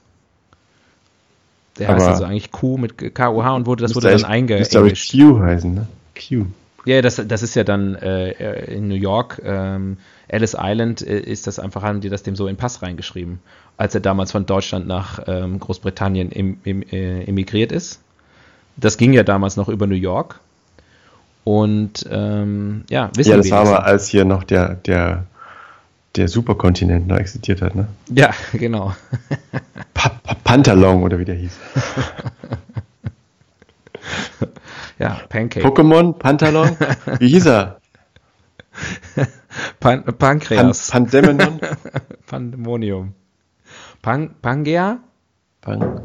[1.79, 4.57] Der heißt also eigentlich Q mit K-U-H und wurde, das wurde dann einge.
[4.57, 5.87] Müsste aber Q heißen, ne?
[6.13, 6.45] Q.
[6.89, 9.97] Ja, das, das ist ja dann äh, in New York, ähm,
[10.27, 13.37] Ellis Island, äh, ist das einfach, haben die das dem so in Pass reingeschrieben,
[13.77, 17.99] als er damals von Deutschland nach ähm, Großbritannien im, im, äh, emigriert ist.
[18.75, 20.39] Das ging ja damals noch über New York.
[21.43, 23.35] Und ähm, ja, wissen wir.
[23.35, 25.27] Ja, das war aber, als hier noch der, der,
[26.15, 27.87] der Superkontinent noch existiert hat, ne?
[28.11, 28.95] Ja, genau.
[29.93, 31.55] pa pa Pantalon oder wie der hieß.
[34.99, 35.65] Ja, Pancake.
[35.65, 36.75] Pokémon, Pantalon,
[37.19, 37.79] wie hieß er?
[39.79, 40.91] Pan Pankreas.
[40.91, 41.59] Pan Pandemonon?
[42.27, 43.13] Pandemonium.
[44.01, 44.99] Pan Pangea?
[45.61, 46.01] Pan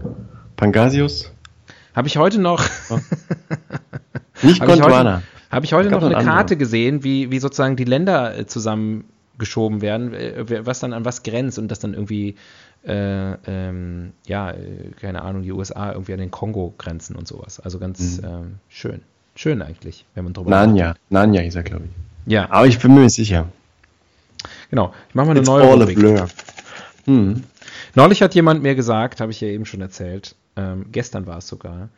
[0.57, 1.33] Pangasius?
[1.95, 2.65] Habe ich heute noch.
[2.91, 2.99] Oh.
[4.43, 5.23] Nicht Gondwana.
[5.51, 10.13] Habe ich heute noch eine Karte gesehen, wie, wie sozusagen die Länder äh, zusammengeschoben werden,
[10.13, 12.35] äh, was dann an was grenzt und das dann irgendwie
[12.87, 17.61] äh, ähm, ja, äh, keine Ahnung, die USA irgendwie an den Kongo grenzen und sowas.
[17.61, 18.29] Also ganz mhm.
[18.29, 19.01] ähm, schön.
[19.37, 21.11] Schön eigentlich, wenn man drüber Nanya, nachdenkt.
[21.11, 22.33] Nanya ist er, glaube ich.
[22.33, 22.51] Ja.
[22.51, 23.49] Aber ich bin mir nicht sicher.
[24.71, 24.93] Genau.
[25.09, 25.99] Ich mache mal eine It's neue all Rubrik.
[25.99, 26.29] Blur.
[27.07, 27.43] Hm.
[27.95, 31.49] Neulich hat jemand mir gesagt, habe ich ja eben schon erzählt, ähm, gestern war es
[31.49, 31.89] sogar,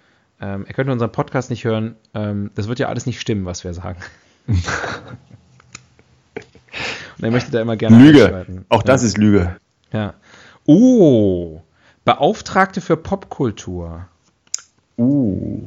[0.40, 3.64] ähm, er könnte unseren Podcast nicht hören, ähm, das wird ja alles nicht stimmen, was
[3.64, 3.98] wir sagen.
[4.46, 4.62] Und
[7.24, 8.64] er möchte da immer gerne Lüge.
[8.68, 9.08] Auch das ja.
[9.08, 9.56] ist Lüge.
[9.92, 10.14] Ja.
[10.66, 11.60] Oh,
[12.04, 14.06] Beauftragte für Popkultur.
[14.98, 15.62] Uh.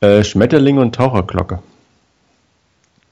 [0.00, 1.60] Äh, Schmetterling und Taucherglocke.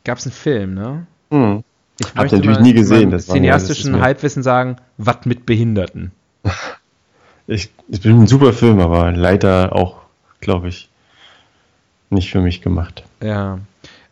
[0.04, 1.06] Gab es einen Film, ne?
[1.30, 1.62] Hm.
[2.00, 3.10] Ich habe natürlich nie gesehen.
[3.10, 6.12] Das cineastischen ja, Halbwissen sagen, was mit Behinderten.
[7.46, 10.02] ich, ich bin ein super Film, aber leider auch,
[10.40, 10.88] glaube ich,
[12.10, 13.04] nicht für mich gemacht.
[13.22, 13.58] Ja.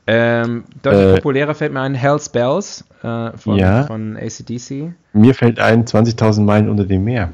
[0.09, 3.85] Ähm, deutlich äh, populärer fällt mir ein Hell's Bells äh, von, ja.
[3.87, 4.93] von ACDC.
[5.13, 7.33] Mir fällt ein 20.000 Meilen unter dem Meer.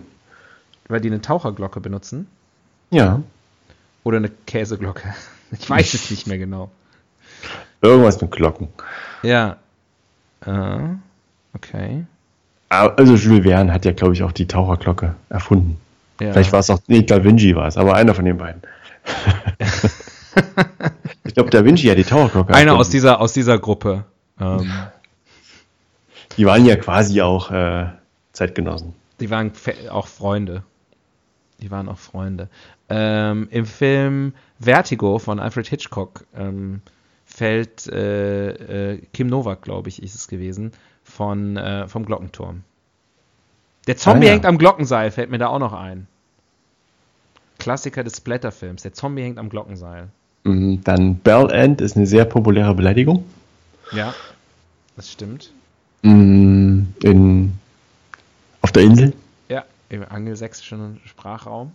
[0.89, 2.27] Weil die eine Taucherglocke benutzen?
[2.91, 3.23] Ja.
[4.05, 5.15] Oder eine Käseglocke?
[5.61, 6.71] Ich weiß es nicht mehr genau.
[7.83, 8.69] Irgendwas mit Glocken.
[9.23, 9.59] Ja.
[10.47, 10.95] Uh,
[11.53, 12.07] okay.
[12.71, 15.79] Also Jules Verne hat ja, glaube ich, auch die Taucherglocke erfunden.
[16.23, 16.33] Ja.
[16.33, 18.63] Vielleicht war es auch, nee, Da Vinci war es, aber einer von den beiden.
[21.33, 24.05] ich glaube, Da Vinci hat die Taucherglocke Einer aus dieser, aus dieser Gruppe.
[24.39, 24.71] Ähm,
[26.37, 27.87] Die waren ja quasi auch äh,
[28.33, 28.93] Zeitgenossen.
[29.19, 29.51] Die waren
[29.89, 30.63] auch Freunde.
[31.63, 32.51] Die waren auch Freunde.
[32.91, 36.83] Ähm, Im Film Vertigo von Alfred Hitchcock ähm,
[37.25, 42.63] fällt äh, äh, Kim Novak, glaube ich, ist es gewesen, von, äh, vom Glockenturm.
[43.87, 44.33] Der Zombie ah, ja.
[44.35, 46.09] hängt am Glockenseil, fällt mir da auch noch ein.
[47.59, 48.83] Klassiker des Splatterfilms.
[48.83, 50.11] Der Zombie hängt am Glockenseil.
[50.45, 53.25] Mhm, dann Bell End ist eine sehr populäre Beleidigung.
[53.93, 54.15] Ja,
[54.97, 55.53] das stimmt.
[56.03, 57.53] Mm, in,
[58.61, 59.13] auf der Insel?
[59.49, 61.73] Ja, im angelsächsischen Sprachraum.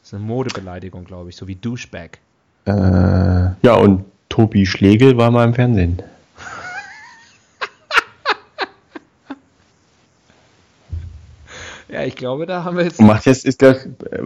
[0.00, 2.18] Das ist eine Modebeleidigung, glaube ich, so wie Douchebag.
[2.66, 6.00] Äh, ja, und Tobi Schlegel war mal im Fernsehen.
[11.88, 13.00] ja, ich glaube, da haben wir jetzt.
[13.00, 13.76] Macht jetzt, ist der,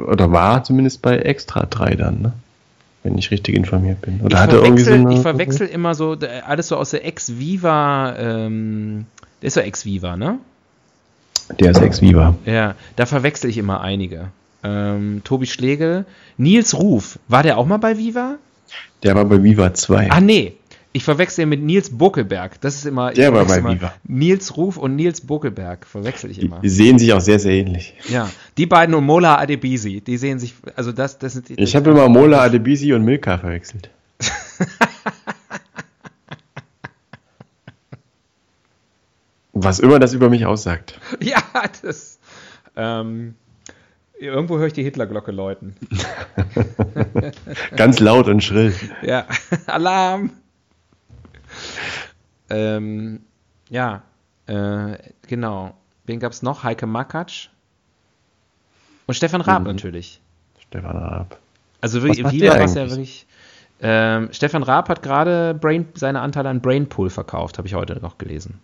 [0.09, 2.35] oder war zumindest bei Extra 3 dann, ne?
[3.03, 4.21] Wenn ich richtig informiert bin.
[4.21, 7.05] Oder ich hat er irgendwie so eine, Ich verwechsel immer so, alles so aus der
[7.05, 9.07] Ex-Viva, ähm,
[9.41, 10.39] der ist so Ex-Viva, ne?
[11.59, 12.37] Der ist Ex-Viva.
[12.47, 14.29] Ja, da verwechsel ich immer einige.
[14.63, 16.05] Ähm, Tobi Schlegel.
[16.37, 18.37] Nils Ruf, war der auch mal bei Viva?
[19.03, 20.11] Der war bei Viva 2.
[20.11, 20.55] Ah, nee.
[20.95, 22.61] Ich verwechsel ihn mit Nils Buckelberg.
[22.61, 23.13] Das ist immer.
[23.13, 23.95] Der war bei Viva.
[24.05, 26.61] Nils Ruf und Nils Buckelberg verwechsel ich immer.
[26.61, 27.95] Die sehen sich auch sehr, sehr ähnlich.
[28.09, 28.29] Ja,
[28.59, 30.55] die beiden und Mola Adebisi, die sehen sich.
[30.77, 31.55] Also, das, das sind die.
[31.55, 33.91] Ich habe immer Mola Adebisi und Milka verwechselt.
[39.55, 40.99] Was immer das über mich aussagt.
[41.21, 41.43] Ja,
[41.83, 42.19] das.
[42.75, 43.35] Ähm,
[44.23, 45.75] Irgendwo höre ich die Hitlerglocke läuten.
[47.77, 48.73] Ganz laut und schrill.
[49.03, 49.27] Ja,
[49.67, 50.31] Alarm!
[52.51, 53.23] Ähm,
[53.71, 54.03] ja,
[54.47, 55.75] äh, genau.
[56.05, 56.65] Wen gab es noch?
[56.65, 57.49] Heike Makatsch.
[59.07, 59.69] Und Stefan Raab mhm.
[59.69, 60.21] natürlich.
[60.61, 61.39] Stefan Raab.
[61.81, 63.27] Also wie, wie war das ja wirklich?
[63.81, 65.59] Ähm, Stefan Raab hat gerade
[65.95, 68.61] seine Anteile an Brainpool verkauft, habe ich heute noch gelesen.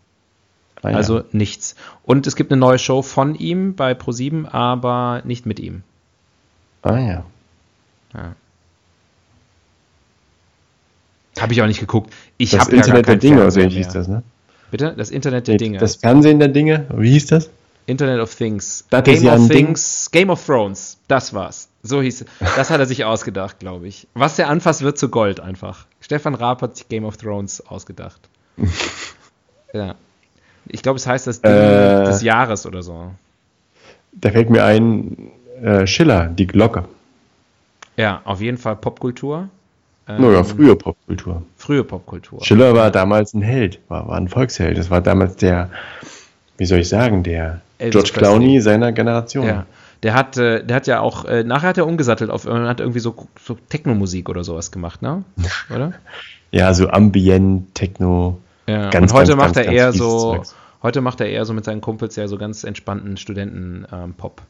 [0.82, 0.96] Ah, ja.
[0.96, 1.74] Also nichts.
[2.04, 5.82] Und es gibt eine neue Show von ihm bei ProSieben, aber nicht mit ihm.
[6.82, 7.24] Ah ja.
[8.14, 8.34] ja.
[11.40, 12.12] Habe ich auch nicht geguckt.
[12.36, 14.22] Ich das Internet ja der Dinge, oder so hieß das, ne?
[14.70, 14.94] Bitte?
[14.96, 15.78] Das Internet der Dinge.
[15.78, 17.50] Das Fernsehen der Dinge, wie hieß das?
[17.86, 18.84] Internet of Things.
[18.90, 20.20] Das Game ja of Things, Ding.
[20.20, 20.98] Game of Thrones.
[21.08, 21.68] Das war's.
[21.82, 22.26] So hieß es.
[22.54, 24.06] Das hat er sich ausgedacht, glaube ich.
[24.12, 25.86] Was er anfasst, wird zu Gold einfach.
[26.00, 28.20] Stefan Raab hat sich Game of Thrones ausgedacht.
[29.72, 29.94] ja.
[30.66, 33.12] Ich glaube, es heißt das Ding äh, des Jahres oder so.
[34.12, 35.30] Da fällt mir ein,
[35.62, 36.84] äh, Schiller, die Glocke.
[37.96, 39.48] Ja, auf jeden Fall Popkultur.
[40.08, 41.42] Ähm, naja, frühe Popkultur.
[41.56, 42.44] Frühe Popkultur.
[42.44, 44.78] Schiller war damals ein Held, war, war ein Volksheld.
[44.78, 45.70] Das war damals der,
[46.56, 48.28] wie soll ich sagen, der Elvis George Presley.
[48.28, 49.46] Clowney seiner Generation.
[49.46, 49.66] Ja.
[50.02, 53.00] Der hat, äh, der hat ja auch, äh, nachher hat er umgesattelt auf, hat irgendwie
[53.00, 55.24] so, so Techno-Musik oder sowas gemacht, ne?
[55.74, 55.92] Oder?
[56.50, 58.38] ja, so Ambient, Techno.
[58.66, 60.54] Ja, ganz, und heute ganz, macht ganz, er eher so, Zeugs.
[60.82, 64.40] heute macht er eher so mit seinen Kumpels ja so ganz entspannten Studenten-Pop.
[64.40, 64.46] Ähm,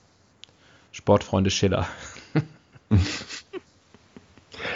[0.93, 1.87] Sportfreunde Schiller.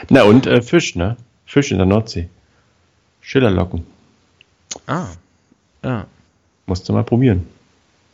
[0.09, 1.17] Na und äh, Fisch, ne?
[1.47, 2.29] Fisch in der Nordsee.
[3.21, 3.87] Schillerlocken.
[4.87, 5.09] Ah,
[5.85, 6.07] ja.
[6.67, 7.47] Musst du mal probieren.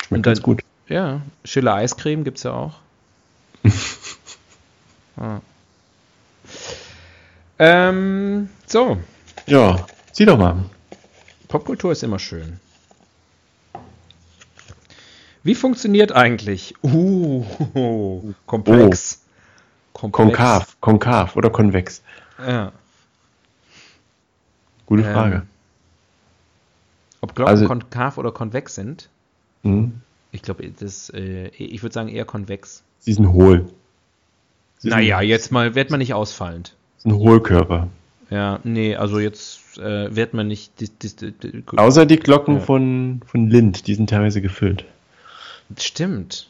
[0.07, 0.63] Schmeckt ganz gut.
[0.89, 2.75] Ja, Schiller Eiscreme gibt's ja auch.
[5.17, 5.41] ah.
[7.59, 8.99] ähm, so.
[9.47, 10.65] Ja, zieh doch mal.
[11.49, 12.61] Popkultur ist immer schön.
[15.43, 16.75] Wie funktioniert eigentlich?
[16.83, 17.45] Uh,
[18.47, 19.23] komplex.
[20.01, 20.39] Komplex.
[20.39, 22.03] Konkav, konkav oder konvex?
[22.39, 22.73] Ja.
[24.87, 25.43] Gute ähm, Frage.
[27.21, 29.09] Ob Glocken also, konkav oder konvex sind?
[29.65, 29.91] Mh.
[30.31, 32.83] Ich glaube, das, äh, ich würde sagen eher konvex.
[33.01, 33.69] Sie sind hohl.
[34.79, 36.75] Sie naja, jetzt mal wird man nicht ausfallend.
[36.99, 37.89] Sind Hohlkörper.
[38.31, 40.81] Ja, nee, also jetzt äh, wird man nicht.
[40.81, 42.61] Die, die, die, Außer die Glocken ja.
[42.61, 44.85] von, von Lind, die sind teilweise gefüllt.
[45.77, 46.49] Stimmt.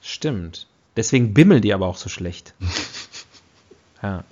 [0.00, 0.66] Stimmt.
[0.96, 2.54] Deswegen bimmeln die aber auch so schlecht.
[4.02, 4.24] ja.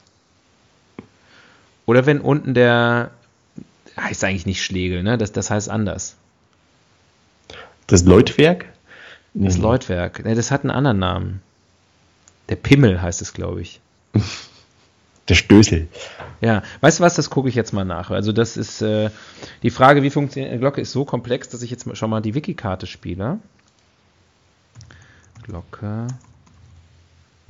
[1.86, 3.10] Oder wenn unten der.
[3.96, 5.18] Heißt eigentlich nicht Schlegel, ne?
[5.18, 6.16] Das, das heißt anders.
[7.86, 8.66] Das Leutwerk?
[9.34, 9.62] Das nee.
[9.62, 10.24] Leutwerk.
[10.24, 11.42] Ne, das hat einen anderen Namen.
[12.48, 13.80] Der Pimmel heißt es, glaube ich.
[15.28, 15.86] Der Stößel.
[16.40, 18.10] Ja, weißt du was, das gucke ich jetzt mal nach.
[18.10, 19.10] Also das ist äh,
[19.62, 22.34] die Frage, wie funktioniert eine Glocke, ist so komplex, dass ich jetzt schon mal die
[22.34, 23.38] Wikikarte spiele.
[25.44, 26.08] Glocke,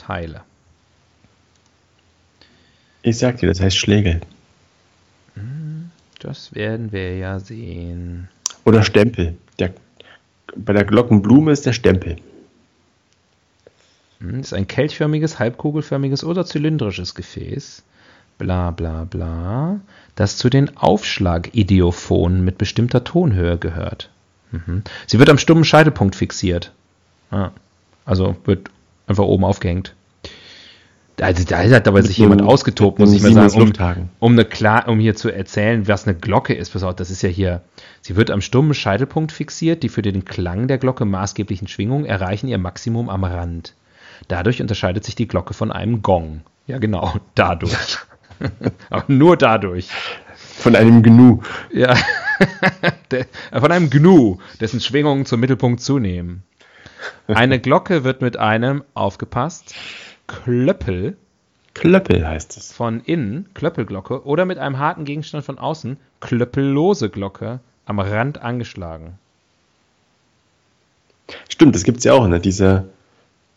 [0.01, 0.43] Teile.
[3.03, 4.21] Ich sag dir, das heißt Schlägel.
[5.35, 8.29] Hm, das werden wir ja sehen.
[8.65, 9.37] Oder Stempel.
[9.59, 9.73] Der,
[10.57, 12.17] bei der Glockenblume ist der Stempel.
[14.21, 17.83] Das hm, ist ein kelchförmiges, halbkugelförmiges oder zylindrisches Gefäß.
[18.39, 19.81] Bla bla bla.
[20.15, 24.11] Das zu den Aufschlagidiomphonen mit bestimmter Tonhöhe gehört.
[24.51, 24.83] Mhm.
[25.07, 26.73] Sie wird am stummen Scheitelpunkt fixiert.
[27.31, 27.51] Ah.
[28.05, 28.71] Also wird
[29.11, 29.95] einfach oben aufgehängt.
[31.21, 34.89] Also da hat aber sich jemand ausgetobt, muss ich mal sagen, um, um, eine klar,
[34.89, 36.71] um hier zu erzählen, was eine Glocke ist.
[36.71, 37.61] Pass auf, das ist ja hier.
[38.01, 39.83] Sie wird am stummen Scheitelpunkt fixiert.
[39.83, 43.75] Die für den Klang der Glocke maßgeblichen Schwingungen erreichen ihr Maximum am Rand.
[44.29, 46.41] Dadurch unterscheidet sich die Glocke von einem Gong.
[46.67, 47.99] Ja, genau, dadurch.
[48.91, 49.89] aber nur dadurch.
[50.37, 51.41] Von einem Gnu.
[51.73, 51.95] Ja,
[53.53, 56.43] von einem Gnu, dessen Schwingungen zum Mittelpunkt zunehmen.
[57.29, 59.75] Eine Glocke wird mit einem, aufgepasst,
[60.27, 61.17] Klöppel.
[61.75, 62.73] Klöppel heißt es.
[62.73, 69.19] Von innen, Klöppelglocke, oder mit einem harten Gegenstand von außen, klöppellose Glocke, am Rand angeschlagen.
[71.49, 72.41] Stimmt, das gibt es ja auch, ne?
[72.41, 72.85] Diese,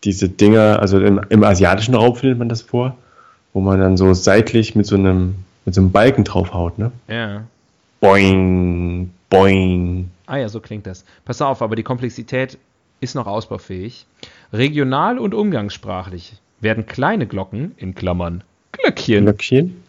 [0.04, 2.96] diese Dinger, also im, im, asiatischen Raum findet man das vor,
[3.52, 6.92] wo man dann so seitlich mit so einem, mit so einem Balken draufhaut, ne?
[7.08, 7.44] Ja.
[8.00, 10.10] Boing, boing.
[10.26, 11.04] Ah ja, so klingt das.
[11.24, 12.58] Pass auf, aber die Komplexität
[13.04, 14.06] ist noch ausbaufähig.
[14.52, 19.82] Regional und umgangssprachlich werden kleine Glocken, in Klammern Glöckchen, Glöckchen.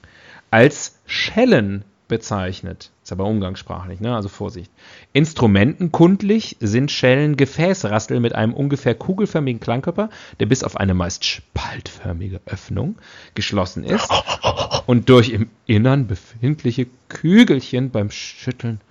[0.52, 2.92] als Schellen bezeichnet.
[3.04, 4.16] Ist aber umgangssprachlich, ne?
[4.16, 4.72] also Vorsicht.
[5.14, 12.42] Instrumentenkundlich sind Schellen Gefäßrassel mit einem ungefähr kugelförmigen Klangkörper, der bis auf eine meist spaltförmige
[12.46, 12.96] Öffnung
[13.34, 14.12] geschlossen ist
[14.86, 18.82] und durch im Innern befindliche Kügelchen beim Schütteln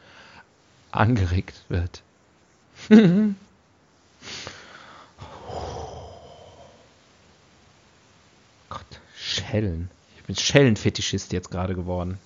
[0.91, 2.03] angeregt wird.
[9.17, 9.91] Schellen.
[10.17, 12.19] Ich bin Schellenfetischist jetzt gerade geworden.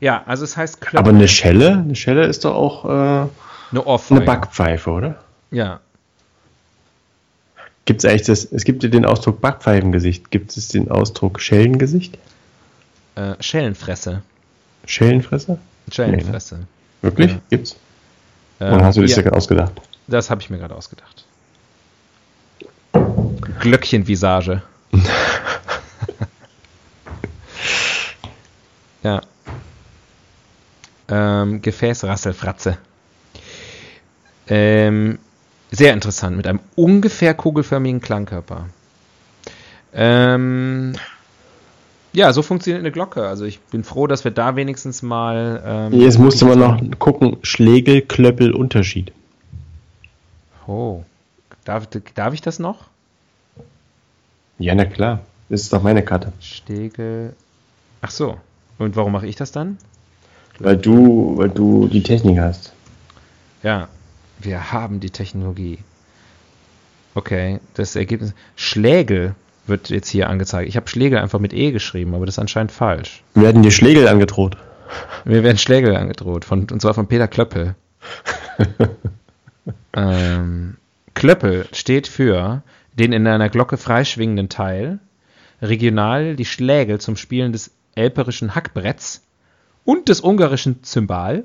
[0.00, 0.98] Ja, also es heißt Klöppel.
[0.98, 1.72] Aber eine Schelle?
[1.72, 3.30] Eine Schelle ist doch auch äh, eine,
[4.10, 5.24] eine Backpfeife, oder?
[5.50, 5.80] Ja.
[7.84, 10.30] Gibt es eigentlich das, es gibt ja den Ausdruck Backpfeifengesicht.
[10.30, 12.18] Gibt es den Ausdruck Schellengesicht?
[13.14, 14.22] Äh, Schellenfresse.
[14.86, 15.58] Schellenfresse?
[15.90, 16.54] Schellenfresse.
[16.54, 16.66] Nee, ne?
[17.02, 17.30] Wirklich?
[17.32, 17.38] Ja.
[17.50, 17.76] Gibt's?
[18.58, 19.72] Oder hast du das ja, ja gerade ausgedacht?
[20.06, 21.23] Das habe ich mir gerade ausgedacht.
[23.60, 24.62] Glöckchenvisage.
[29.04, 29.20] Ja.
[31.08, 32.78] Ähm, Gefäßrasselfratze.
[34.48, 35.18] Ähm,
[35.70, 38.66] sehr interessant, mit einem ungefähr kugelförmigen Klangkörper.
[39.92, 40.94] Ähm,
[42.12, 43.26] ja, so funktioniert eine Glocke.
[43.28, 45.62] Also ich bin froh, dass wir da wenigstens mal.
[45.64, 49.12] Ähm, Jetzt musste man noch gucken, Schlägel, Klöppel, Unterschied.
[50.66, 51.04] Oh.
[51.64, 52.86] Darf, darf ich das noch?
[54.58, 55.20] Ja, na klar.
[55.48, 56.32] Das ist doch meine Karte.
[56.40, 57.34] Stegel.
[58.00, 58.38] Ach so.
[58.78, 59.78] Und warum mache ich das dann?
[60.58, 62.72] Weil du, weil du die Technik hast.
[63.62, 63.88] Ja,
[64.38, 65.78] wir haben die Technologie.
[67.14, 68.32] Okay, das Ergebnis.
[68.56, 69.34] Schlägel
[69.66, 70.68] wird jetzt hier angezeigt.
[70.68, 73.22] Ich habe Schlägel einfach mit E geschrieben, aber das ist anscheinend falsch.
[73.34, 74.56] Wir werden dir Schlägel angedroht.
[75.24, 77.74] Wir werden Schlägel angedroht, von, und zwar von Peter Klöppel.
[79.96, 80.76] ähm,
[81.14, 82.62] Klöppel steht für
[82.98, 84.98] den in einer Glocke freischwingenden Teil,
[85.60, 89.22] regional die Schlägel zum Spielen des elperischen Hackbretts
[89.84, 91.44] und des ungarischen Zymbal,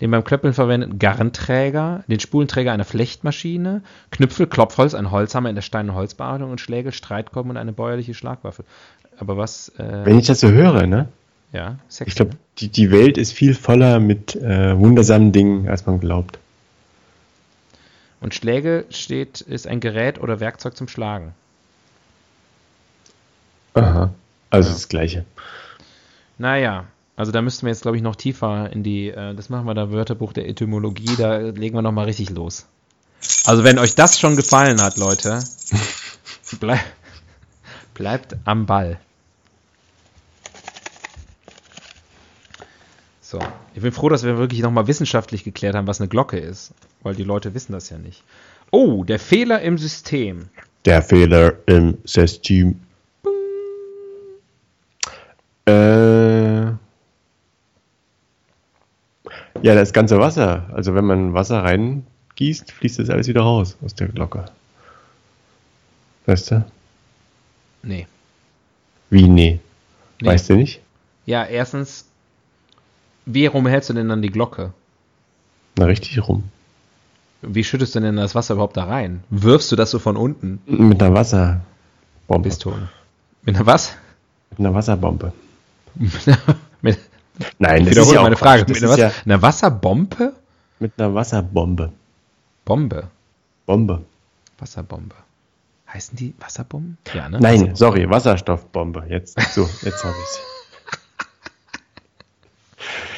[0.00, 5.62] den beim Klöppeln verwendeten Garnträger, den Spulenträger einer Flechtmaschine, Knüpfel, Klopfholz, ein Holzhammer in der
[5.62, 8.64] Stein- und Holzbearbeitung und Schlägel, Streitkolben und eine bäuerliche Schlagwaffe.
[9.18, 9.68] Aber was.
[9.78, 11.08] Äh, Wenn ich das so höre, ne?
[11.52, 12.38] Ja, sexy, Ich glaube, ne?
[12.58, 16.38] die, die Welt ist viel voller mit äh, wundersamen Dingen, als man glaubt.
[18.22, 21.34] Und Schläge steht, ist ein Gerät oder Werkzeug zum Schlagen.
[23.74, 24.14] Aha.
[24.48, 24.74] Also ja.
[24.74, 25.24] das Gleiche.
[26.38, 29.66] Naja, also da müssten wir jetzt, glaube ich, noch tiefer in die, äh, das machen
[29.66, 32.66] wir da Wörterbuch der Etymologie, da legen wir nochmal richtig los.
[33.44, 35.42] Also wenn euch das schon gefallen hat, Leute,
[36.60, 36.80] bleib,
[37.94, 39.00] bleibt am Ball.
[43.32, 43.38] So,
[43.72, 47.14] ich bin froh, dass wir wirklich nochmal wissenschaftlich geklärt haben, was eine Glocke ist, weil
[47.14, 48.22] die Leute wissen das ja nicht.
[48.70, 50.50] Oh, der Fehler im System.
[50.84, 52.78] Der Fehler im System.
[55.64, 56.76] Äh, ja,
[59.62, 60.68] das ganze Wasser.
[60.74, 64.44] Also wenn man Wasser reingießt, fließt das alles wieder raus aus der Glocke.
[66.26, 66.66] Weißt du?
[67.82, 68.06] Nee.
[69.08, 69.58] Wie nee?
[70.20, 70.28] nee.
[70.28, 70.82] Weißt du nicht?
[71.24, 72.11] Ja, erstens,
[73.26, 74.72] wie rum hältst du denn dann die Glocke?
[75.78, 76.44] Na, richtig rum.
[77.42, 79.24] Wie schüttest du denn das Wasser überhaupt da rein?
[79.30, 80.60] Wirfst du das so von unten?
[80.66, 82.48] Mit einer Wasserbombe.
[82.48, 82.88] Pistole.
[83.42, 83.96] Mit einer was?
[84.50, 85.32] Mit einer Wasserbombe.
[86.82, 86.98] mit,
[87.58, 88.64] Nein, das ist ja meine Frage.
[88.68, 90.34] Mit einer, ja einer Wasserbombe?
[90.78, 91.92] Mit einer Wasserbombe.
[92.64, 93.08] Bombe.
[93.66, 94.04] Bombe.
[94.58, 95.16] Wasserbombe.
[95.92, 96.98] Heißen die Wasserbomben?
[97.12, 97.40] Ja, ne?
[97.40, 99.06] Nein, sorry, Wasserstoffbombe.
[99.08, 100.40] Jetzt, so, jetzt habe ich's.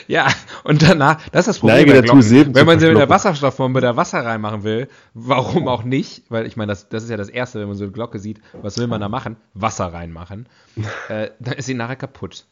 [0.08, 0.28] ja,
[0.64, 2.16] Und danach, das ist das Problem Neige dazu,
[2.54, 3.08] Wenn man sie mit der.
[3.08, 6.22] Wasserstoffbombe da Wasser reinmachen will, warum auch nicht?
[6.28, 8.40] Weil ich meine, das, das ist ja das Erste, wenn man so eine Glocke sieht,
[8.52, 9.36] was will man da machen?
[9.54, 10.46] Wasser reinmachen.
[11.08, 12.44] Äh, dann ist sie nachher kaputt.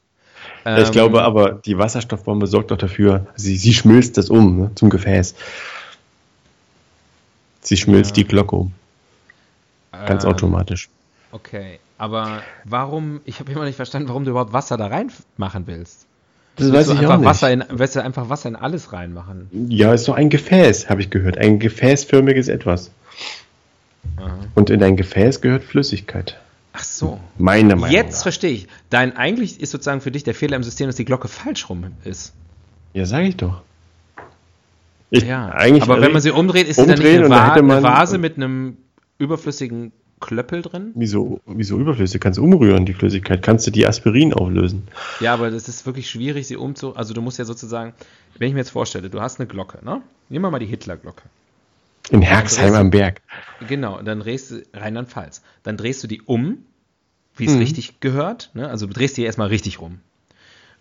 [0.65, 4.59] Ja, ich Ähm, glaube aber, die Wasserstoffbombe sorgt doch dafür, sie, sie schmilzt das um
[4.59, 5.35] ne, zum Gefäß.
[7.61, 8.73] Sie schmilzt die Glocke um,
[9.93, 10.89] ganz ähm, automatisch.
[11.31, 16.08] Okay, aber warum, ich habe immer nicht verstanden, warum du überhaupt Wasser da reinmachen willst.
[16.59, 19.49] Das Willst du einfach Wasser in, willst du einfach Wasser in alles reinmachen?
[19.69, 21.39] Ja, ist doch ein Gefäß, habe ich gehört.
[21.39, 22.91] Ein gefäßförmiges Etwas.
[24.17, 24.39] Aha.
[24.55, 26.39] Und in ein Gefäß gehört Flüssigkeit.
[26.73, 27.21] Ach so.
[27.39, 28.23] Meiner Meinung Jetzt nach.
[28.23, 28.69] verstehe ich.
[28.91, 31.85] Dein eigentlich ist sozusagen für dich der Fehler im System, dass die Glocke falsch rum
[32.05, 32.33] ist.
[32.93, 33.63] Ja, sage ich doch.
[35.11, 35.49] Ich, Ja.
[35.51, 38.37] eigentlich aber wenn man sie umdreht, ist sie dann nicht eine, Va eine Vase mit
[38.37, 38.77] einem
[39.19, 40.93] überflüssigen Klöppel drin?
[40.95, 42.21] Wieso, wieso überflüssig?
[42.21, 43.43] Kannst du umrühren, die Flüssigkeit.
[43.43, 44.89] Kannst du die Aspirin auflösen.
[45.21, 46.95] Ja, aber das ist wirklich schwierig, sie umzu.
[46.97, 47.95] Also du musst ja sozusagen,
[48.39, 50.03] wenn ich mir jetzt vorstelle, du hast eine Glocke, ne?
[50.29, 51.23] Nehmen wir mal die Hitler-Glocke.
[52.11, 53.21] In Herxheim am Berg.
[53.69, 55.43] Genau, dann drehst du Rheinland-Pfalz.
[55.63, 56.59] Dann drehst du die um,
[57.37, 57.59] wie es Mhm.
[57.59, 58.51] richtig gehört.
[58.55, 58.69] Ne?
[58.69, 60.01] Also du drehst die erstmal richtig rum.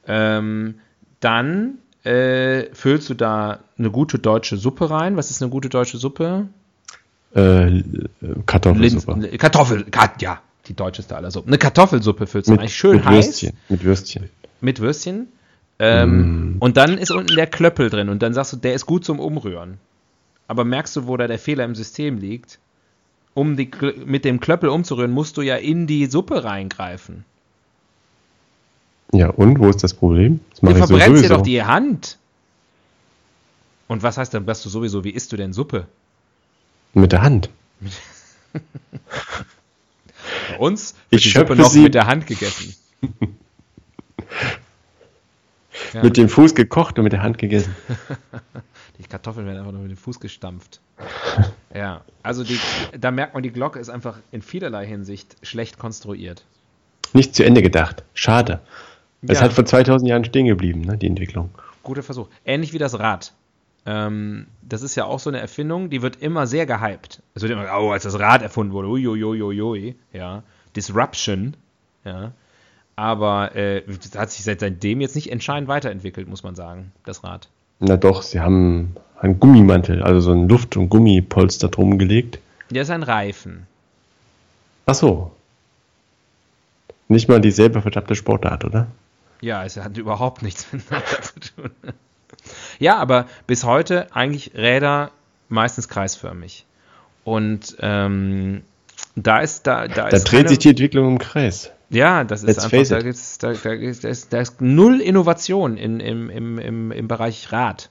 [0.08, 0.76] Ähm,
[1.20, 5.18] dann äh, füllst du da eine gute deutsche Suppe rein.
[5.18, 6.48] Was ist eine gute deutsche Suppe?
[7.38, 7.84] Äh,
[8.46, 9.12] Kartoffelsuppe.
[9.14, 11.50] Linsen, Kartoffel, Kat- ja, die deutscheste aller Suppen.
[11.50, 12.70] Eine Kartoffelsuppe füllst du Mit, rein.
[12.70, 13.26] Schön mit heiß.
[13.28, 13.58] Würstchen.
[13.70, 14.30] Mit Würstchen.
[14.62, 15.28] Mit Würstchen.
[15.80, 16.58] Ähm, Mm.
[16.60, 19.20] Und dann ist unten der Klöppel drin und dann sagst du, der ist gut zum
[19.20, 19.78] Umrühren.
[20.48, 22.58] Aber merkst du, wo da der Fehler im System liegt?
[23.36, 23.70] Um die,
[24.06, 27.24] mit dem Klöppel umzurühren, musst du ja in die Suppe reingreifen.
[29.14, 30.40] Ja, und wo ist das Problem?
[30.50, 32.18] Das Du verbrennst dir doch die Hand.
[33.88, 35.86] Und was heißt dann, bist du sowieso, wie isst du denn Suppe?
[36.98, 37.50] Mit der Hand.
[40.50, 42.76] Bei uns Ich wird die schöpfe Suppe noch sie- mit der Hand gegessen.
[45.94, 46.02] Ja.
[46.04, 47.74] Mit dem Fuß gekocht und mit der Hand gegessen.
[48.98, 50.82] Die Kartoffeln werden einfach nur mit dem Fuß gestampft.
[51.74, 52.60] ja, also die,
[53.00, 56.44] da merkt man, die Glocke ist einfach in vielerlei Hinsicht schlecht konstruiert.
[57.14, 58.04] Nicht zu Ende gedacht.
[58.16, 58.60] Schade.
[59.22, 59.46] Es Ja.
[59.46, 61.52] hat vor 2000 Jahren stehen geblieben, ne, die Entwicklung.
[61.84, 62.28] Guter Versuch.
[62.44, 63.34] Ähnlich wie das Rad.
[63.88, 67.24] Ähm, das ist ja auch so eine Erfindung, die wird immer sehr gehypt.
[67.36, 70.44] Es wird immer, oh, als das Rad erfunden wurde, uiuiuiui, ja.
[70.76, 71.56] Disruption,
[72.04, 72.34] ja.
[72.98, 77.24] Aber äh, das hat sich seit seitdem jetzt nicht entscheidend weiterentwickelt, muss man sagen, das
[77.24, 77.48] Rad.
[77.80, 82.40] Na doch, sie haben einen Gummimantel, also so ein Luft- und Gummipolster drum gelegt.
[82.70, 83.68] Der ist ein Reifen.
[84.86, 85.32] Ach so.
[87.08, 88.88] Nicht mal dieselbe verdammte Sportart, oder?
[89.40, 91.72] Ja, es hat überhaupt nichts miteinander zu tun.
[92.80, 95.12] Ja, aber bis heute eigentlich Räder
[95.50, 96.66] meistens kreisförmig.
[97.24, 98.64] Und ähm,
[99.16, 101.72] da ist da, da, Da ist dreht keine- sich die Entwicklung im Kreis.
[101.90, 105.00] Ja, das ist Let's einfach, da, gibt's, da, da, ist, da, ist, da ist null
[105.00, 107.90] Innovation in, im, im, im, im Bereich Rad.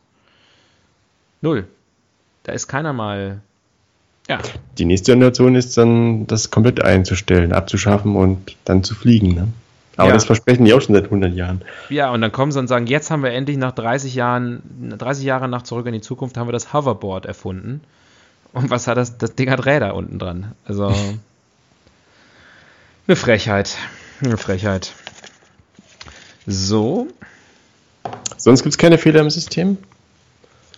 [1.41, 1.66] Null.
[2.43, 3.41] Da ist keiner mal.
[4.28, 4.39] Ja,
[4.76, 9.34] Die nächste Innovation ist dann, das komplett einzustellen, abzuschaffen und dann zu fliegen.
[9.34, 9.49] Ne?
[9.97, 10.14] Aber Ja.
[10.14, 11.62] das versprechen die auch schon seit 100 Jahren.
[11.88, 14.62] ja, und dann kommen sie und sagen, jetzt haben wir endlich nach 30 Jahren,
[14.99, 17.80] 30 Jahre nach Zurück in die Zukunft, haben wir das Hoverboard erfunden.
[18.53, 19.18] Und was hat das?
[19.18, 20.53] Das Ding hat Räder unten dran.
[20.64, 20.92] Also.
[23.07, 23.76] Eine Frechheit.
[24.22, 24.92] Eine Frechheit.
[26.47, 27.09] So.
[28.36, 29.78] Sonst gibt es keine Fehler im System?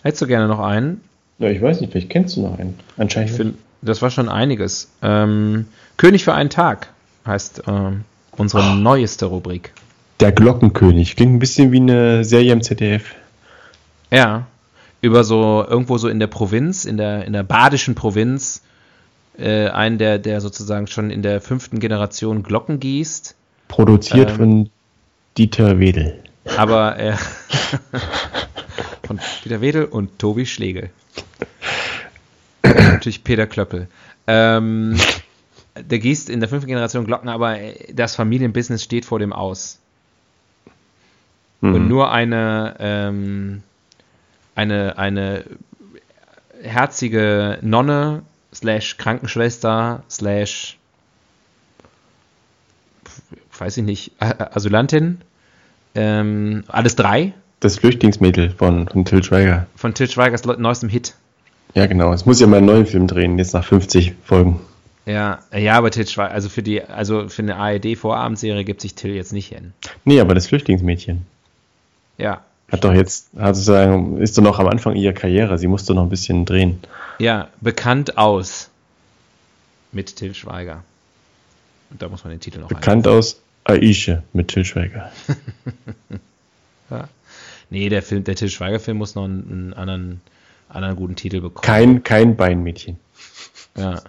[0.02, 1.00] Hättest du gerne noch einen?
[1.38, 2.78] Ja, ich weiß nicht, vielleicht kennst du noch einen.
[2.96, 3.30] Anscheinend.
[3.30, 4.90] Ich find, das war schon einiges.
[5.02, 5.66] Ähm,
[5.96, 6.88] König für einen Tag
[7.26, 8.04] heißt ähm,
[8.38, 9.72] unsere neueste Rubrik.
[10.20, 11.16] Der Glockenkönig.
[11.16, 13.14] Klingt ein bisschen wie eine Serie im ZDF.
[14.10, 14.46] Ja.
[15.00, 18.62] Über so, irgendwo so in der Provinz, in der, in der badischen Provinz,
[19.38, 23.36] äh, einen, der, der sozusagen schon in der fünften Generation Glocken gießt,
[23.68, 24.36] Produziert Ähm.
[24.36, 24.70] von
[25.36, 26.18] Dieter Wedel.
[26.56, 27.16] aber er
[29.06, 30.90] von Peter Wedel und Tobi Schlegel.
[32.64, 33.86] Und natürlich Peter Klöppel.
[34.26, 34.98] Ähm,
[35.82, 37.56] der gießt in der fünften Generation Glocken, aber
[37.92, 39.78] das Familienbusiness steht vor dem Aus.
[41.60, 41.88] Und Mhm.
[41.88, 43.62] nur eine, ähm,
[44.54, 45.44] eine, eine
[46.62, 48.22] herzige Nonne
[48.54, 50.76] slash Krankenschwester slash
[53.58, 55.20] weiß ich nicht, Asylantin,
[55.96, 59.66] ähm, alles drei Das Flüchtlingsmädel von, von Till Schweiger.
[59.74, 61.14] von Til Schweigers neuestem Hit.
[61.74, 62.12] Ja, genau.
[62.12, 64.60] Es muss ja mal einen neuen Film drehen, jetzt nach 50 Folgen.
[65.08, 69.14] Ja, ja, aber Til Schweiger, also für die, also für eine ARD-Vorabendserie gibt sich Till
[69.14, 69.72] jetzt nicht hin.
[70.04, 71.24] Nee, aber das Flüchtlingsmädchen
[72.18, 75.56] Ja, hat doch jetzt, hat sozusagen, ist doch noch am Anfang ihrer Karriere.
[75.58, 76.78] Sie musste noch ein bisschen drehen.
[77.18, 78.68] ja, bekannt aus
[79.92, 80.84] mit Til Schweiger.
[81.90, 85.10] Und da muss man den Titel noch Bekannt aus Aisha mit Till Schweiger.
[87.70, 90.20] Nee, der Film, der Til Schweiger-Film muss noch einen, einen anderen,
[90.70, 91.62] anderen guten Titel bekommen.
[91.62, 92.98] Kein, kein Beinmädchen.
[93.76, 94.02] Ja.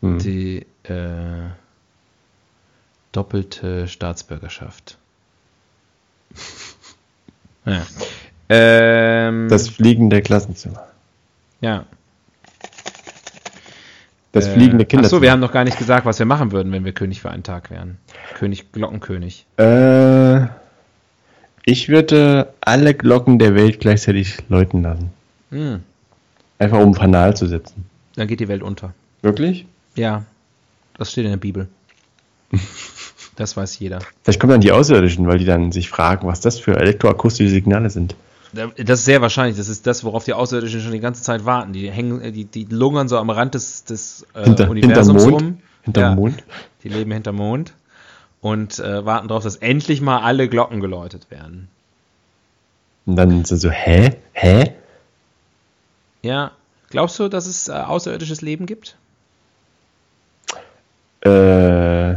[0.00, 0.18] Hm.
[0.18, 1.48] Die äh,
[3.12, 4.98] doppelte Staatsbürgerschaft.
[7.64, 7.86] ja.
[8.48, 10.86] Ähm, Das fliegende Klassenzimmer.
[11.60, 11.86] ja.
[14.32, 15.18] Das Äh, fliegende Ach Kinderzimmer.
[15.18, 17.30] so, wir haben noch gar nicht gesagt, was wir machen würden, wenn wir König für
[17.30, 17.98] einen Tag wären.
[18.34, 19.46] König, Glockenkönig.
[19.58, 20.46] Äh,
[21.64, 25.10] ich würde alle Glocken der Welt gleichzeitig läuten lassen.
[25.52, 25.84] Hm,
[26.58, 27.84] Einfach um Fanal zu setzen.
[28.16, 28.92] dann geht die Welt unter.
[29.22, 29.66] Wirklich?
[29.96, 30.24] Ja,
[30.96, 31.68] das steht in der Bibel.
[33.36, 33.98] Das weiß jeder.
[34.22, 37.90] Vielleicht kommen dann die Außerirdischen, weil die dann sich fragen, was das für elektroakustische Signale
[37.90, 38.14] sind.
[38.52, 39.56] Das ist sehr wahrscheinlich.
[39.56, 41.72] Das ist das, worauf die Außerirdischen schon die ganze Zeit warten.
[41.72, 45.30] Die hängen, äh, die, die lungern so am Rand des, des äh, Hinter, Universums hinterm
[45.32, 45.42] Mond.
[45.42, 45.58] rum.
[45.82, 46.44] Hinterm Ja, Mond.
[46.84, 47.72] Die leben hinterm Mond
[48.40, 51.66] und äh, warten darauf, dass endlich mal alle Glocken geläutet werden.
[53.06, 54.14] Und dann sind so, hä?
[54.32, 54.74] Hä?
[56.24, 56.52] Ja.
[56.88, 58.96] Glaubst du, dass es äh, außerirdisches Leben gibt?
[61.24, 62.14] Äh,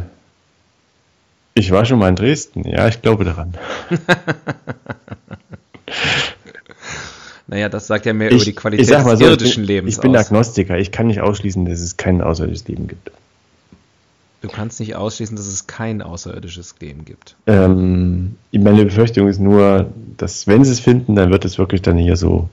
[1.54, 2.64] ich war schon mal in Dresden.
[2.68, 3.54] Ja, ich glaube daran.
[7.50, 9.96] Naja, das sagt ja mehr über die Qualität ich des so, ich irdischen bin, Lebens
[9.96, 10.26] ich bin aus.
[10.26, 10.78] Agnostiker.
[10.78, 13.10] Ich kann nicht ausschließen, dass es kein außerirdisches Leben gibt.
[14.42, 17.38] Du kannst nicht ausschließen, dass es kein außerirdisches Leben gibt.
[17.48, 21.98] Ähm, meine Befürchtung ist nur, dass wenn sie es finden, dann wird es wirklich dann
[21.98, 22.50] hier so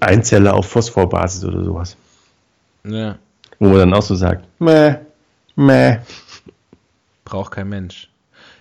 [0.00, 1.96] Einzeller auf Phosphorbasis oder sowas.
[2.84, 3.18] Ja,
[3.58, 4.94] Wo man dann auch so sagt, meh,
[5.56, 5.98] meh.
[7.24, 8.08] braucht kein Mensch.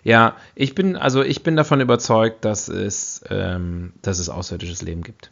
[0.03, 5.03] Ja, ich bin, also ich bin davon überzeugt, dass es, ähm, dass es außerirdisches Leben
[5.03, 5.29] gibt.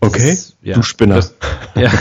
[0.00, 0.74] Okay, ist- ja.
[0.74, 1.16] du Spinner.
[1.16, 1.34] Das-
[1.74, 1.90] Ja.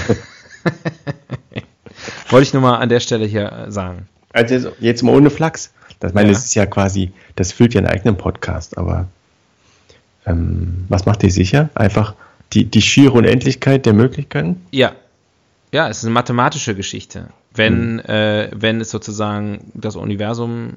[2.30, 4.08] Wollte ich nur mal an der Stelle hier äh, sagen.
[4.34, 5.72] Also jetzt, jetzt mal ohne Flachs.
[6.00, 6.34] Das, meine, Ja.
[6.34, 9.08] das ist ja quasi, das füllt ja einen eigenen Podcast, aber
[10.26, 11.70] ähm, was macht dir sicher?
[11.76, 12.16] Einfach
[12.54, 14.62] die, die schiere Unendlichkeit der Möglichkeiten?
[14.72, 14.94] Ja.
[15.72, 17.30] Ja, es ist eine mathematische Geschichte.
[17.54, 20.74] Wenn, äh, wenn es sozusagen das Universum.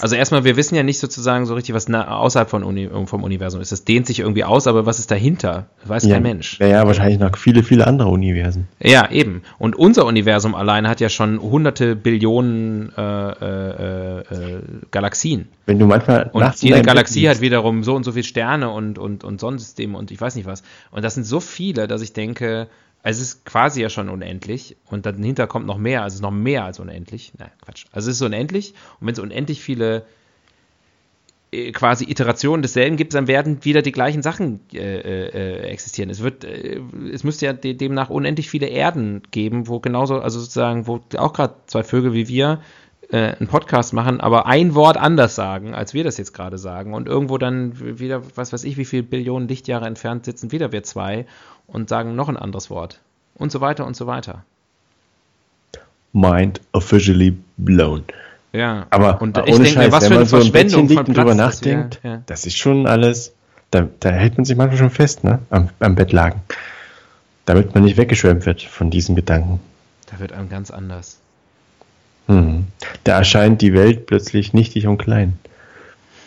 [0.00, 3.60] Also erstmal, wir wissen ja nicht sozusagen so richtig, was außerhalb von Uni, vom Universum
[3.60, 3.72] ist.
[3.72, 5.66] Das dehnt sich irgendwie aus, aber was ist dahinter?
[5.84, 6.58] Weiß ja, kein Mensch.
[6.60, 8.68] Ja, ja, wahrscheinlich noch viele, viele andere Universen.
[8.80, 9.42] Ja, eben.
[9.58, 15.48] Und unser Universum allein hat ja schon hunderte Billionen äh, äh, äh, Galaxien.
[15.66, 18.98] Wenn du manchmal Und jede Galaxie liegst- hat wiederum so und so viele Sterne und,
[18.98, 20.62] und, und Sonnensysteme und ich weiß nicht was.
[20.90, 22.68] Und das sind so viele, dass ich denke,
[23.04, 26.80] es ist quasi ja schon unendlich und dahinter kommt noch mehr, also noch mehr als
[26.80, 27.32] unendlich.
[27.38, 27.84] Nein, Quatsch.
[27.92, 30.06] Also es ist unendlich und wenn es unendlich viele
[31.52, 36.08] äh, quasi Iterationen desselben gibt, dann werden wieder die gleichen Sachen äh, äh, existieren.
[36.08, 36.80] Es wird, äh,
[37.12, 41.34] es müsste ja de demnach unendlich viele Erden geben, wo genauso, also sozusagen, wo auch
[41.34, 42.62] gerade zwei Vögel wie wir
[43.12, 46.94] einen Podcast machen, aber ein Wort anders sagen, als wir das jetzt gerade sagen.
[46.94, 50.82] Und irgendwo dann wieder, was weiß ich, wie viele Billionen Lichtjahre entfernt sitzen wieder wir
[50.82, 51.26] zwei
[51.66, 53.00] und sagen noch ein anderes Wort.
[53.34, 54.44] Und so weiter und so weiter.
[56.12, 58.04] Mind officially blown.
[58.52, 58.86] Ja.
[58.90, 60.98] Aber und aber ich ohne denke Scheiß, was wenn für eine man so Verschwendung liegt
[61.00, 62.22] von und drüber Platz das nachdenkt, Ja.
[62.26, 63.34] das ist schon alles,
[63.72, 65.40] da, da hält man sich manchmal schon fest, ne?
[65.50, 66.40] Am, am Bettlaken.
[67.46, 69.60] Damit man nicht weggeschwemmt wird von diesen Gedanken.
[70.10, 71.18] Da wird einem ganz anders.
[72.26, 72.66] Hm.
[73.04, 75.38] Da erscheint die Welt plötzlich nichtig und klein.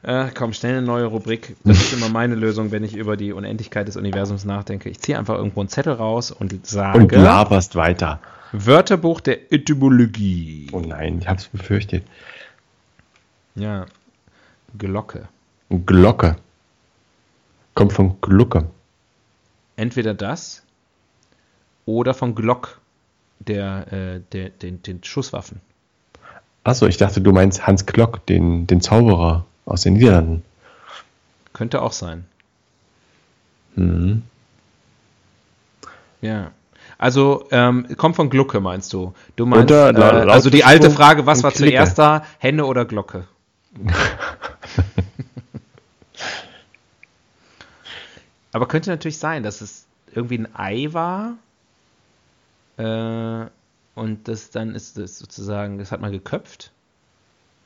[0.05, 1.57] Äh, komm, schnell eine neue Rubrik.
[1.65, 4.91] Das ist immer meine Lösung, wenn ich über die Unendlichkeit des Universums nachdenke.
[4.91, 8.21] Ich ziehe einfach irgendwo einen Zettel raus und sage Und laberst weiter.
[8.53, 10.69] Wörterbuch der Etymologie.
[10.73, 12.05] Oh nein, ich hab's befürchtet.
[13.55, 13.87] Ja.
[14.77, 15.27] Glocke.
[15.71, 16.37] Glocke.
[17.75, 18.67] Kommt von Glucke.
[19.77, 20.63] Entweder das
[21.87, 22.79] oder von Glock,
[23.45, 25.61] der, äh, der, den, den Schusswaffen.
[26.65, 30.43] Achso, ich dachte, du meinst Hans Glock, den, den Zauberer aus den Niederlanden.
[31.53, 32.25] Könnte auch sein.
[33.77, 34.23] Mhm.
[36.21, 36.53] Ja.
[36.97, 39.15] Also, ähm, kommt von Glucke, meinst du?
[39.37, 41.73] Du meinst, äh, also die alte Frage, was war Clique.
[41.73, 43.27] zuerst da, Henne oder Glocke?
[48.53, 51.35] Aber könnte natürlich sein, dass es irgendwie ein Ei war
[52.77, 53.47] äh,
[53.95, 56.73] und das dann ist das sozusagen, das hat man geköpft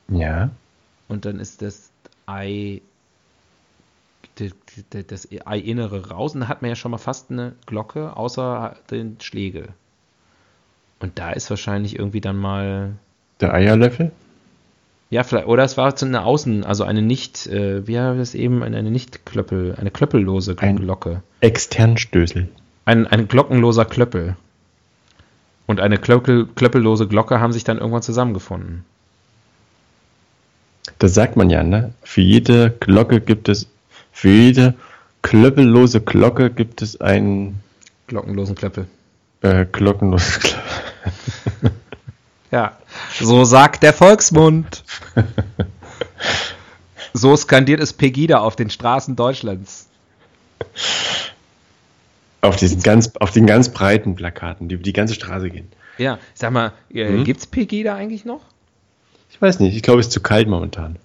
[0.08, 0.50] Ja.
[1.08, 1.90] und dann ist das
[2.26, 2.82] Ei
[5.08, 9.16] das Ei-Innere raus und da hat man ja schon mal fast eine Glocke, außer den
[9.20, 9.68] Schlegel.
[11.00, 12.92] Und da ist wahrscheinlich irgendwie dann mal,
[13.40, 14.12] Der Eierlöffel?
[15.10, 18.20] ja, vielleicht, oder es war so eine Außen, also eine nicht, äh, wie haben wir
[18.20, 21.22] das eben, eine, eine nicht Klöppel, eine klöppellose Ein- Glocke.
[21.40, 22.48] Externstößel.
[22.84, 24.36] Ein, ein glockenloser Klöppel.
[25.68, 28.84] Und eine klöppel, klöppellose Glocke haben sich dann irgendwann zusammengefunden.
[30.98, 31.92] Das sagt man ja, ne?
[32.02, 33.68] Für jede Glocke gibt es,
[34.10, 34.74] für jede
[35.22, 37.60] klöppellose Glocke gibt es einen
[38.08, 38.86] Glockenlosen Klöppel.
[39.42, 40.60] äh, glockenloses Klöppel.
[42.50, 42.78] Ja,
[43.20, 44.82] so sagt der Volksmund.
[47.14, 49.88] So skandiert es Pegida auf den Straßen Deutschlands.
[52.40, 55.68] Auf diesen ganz, auf den ganz breiten Plakaten, die über die ganze Straße gehen.
[55.98, 57.24] Ja, sag mal, äh, Mhm.
[57.24, 58.42] gibt's Pegida eigentlich noch?
[59.30, 60.96] Ich weiß nicht, ich glaube, es ist zu kalt momentan.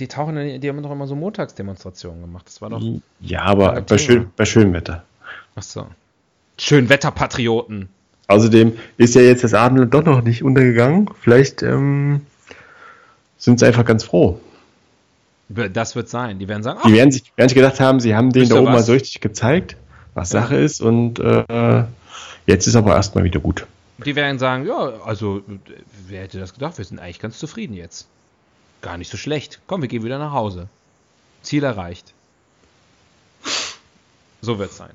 [0.00, 2.46] Die tauchen, die haben doch immer so Montagsdemonstrationen gemacht.
[2.46, 2.82] Das war doch.
[3.20, 5.04] Ja, aber bei, schön, bei schönem Wetter.
[5.54, 5.86] Ach so.
[6.58, 7.88] Schönwetterpatrioten.
[8.26, 11.08] Außerdem ist ja jetzt das Abendland doch noch nicht untergegangen.
[11.20, 12.22] Vielleicht ähm,
[13.38, 14.40] sind sie einfach ganz froh.
[15.48, 16.38] Das wird sein.
[16.38, 18.52] Die werden sagen, Die ach, werden sich, werden sich gedacht haben, sie haben denen Wisst
[18.52, 18.86] da oben mal was?
[18.86, 19.76] so richtig gezeigt,
[20.14, 20.30] was.
[20.30, 20.80] Sache ist.
[20.80, 21.84] Und äh,
[22.46, 23.66] jetzt ist aber erstmal wieder gut.
[24.04, 25.42] die werden sagen, ja, also,
[26.06, 26.78] wer hätte das gedacht?
[26.78, 28.08] Wir sind eigentlich ganz zufrieden jetzt.
[28.82, 29.60] Gar nicht so schlecht.
[29.66, 30.68] Komm, wir gehen wieder nach Hause.
[31.42, 32.12] Ziel erreicht.
[34.40, 34.90] So wird's sein.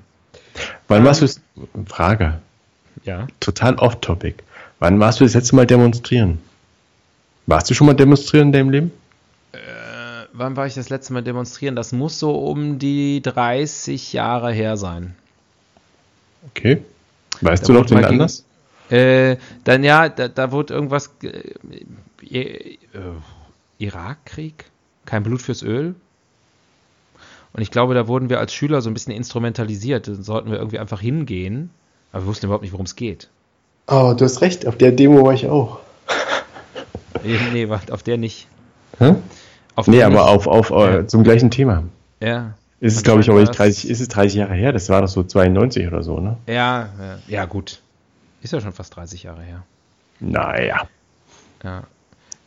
[0.88, 1.40] Wann warst du das?
[1.86, 2.40] Frage.
[3.04, 3.26] Ja.
[3.40, 4.42] Total off-topic.
[4.78, 6.38] Wann warst du das letzte Mal demonstrieren?
[7.46, 8.92] Warst du schon mal demonstrieren in deinem Leben?
[10.32, 11.76] Wann war ich das letzte Mal demonstrieren?
[11.76, 15.14] Das muss so um die 30 Jahre her sein.
[16.48, 16.82] Okay.
[17.40, 18.44] Weißt Da du noch den Anlass?
[18.90, 21.10] Äh, dann ja, da, da wurde irgendwas.
[21.22, 22.78] Äh, äh,
[23.78, 24.66] Irakkrieg?
[25.06, 25.94] Kein Blut fürs Öl?
[27.52, 30.06] Und ich glaube, da wurden wir als Schüler so ein bisschen instrumentalisiert.
[30.06, 31.70] Da sollten wir irgendwie einfach hingehen.
[32.12, 33.28] Aber wir wussten überhaupt nicht, worum es geht.
[33.86, 34.66] Oh, du hast recht.
[34.66, 35.80] Auf der Demo war ich auch.
[37.22, 38.46] Nee, nee, warte, auf der nicht.
[38.98, 39.16] Hä?
[39.80, 41.06] Auf Nee, aber auf, auf äh, Ja.
[41.06, 41.84] zum gleichen Thema.
[42.20, 42.54] Ja.
[42.80, 44.72] Ist es, glaube ich, aber nicht 30, ist es 30 Jahre her?
[44.72, 46.36] Das war doch so 92 oder so, ne?
[46.46, 46.54] Ja,
[46.98, 47.80] ja, ja, gut.
[48.42, 49.62] Ist ja schon fast 30 Jahre her.
[50.20, 50.82] Naja.
[51.62, 51.82] Ja.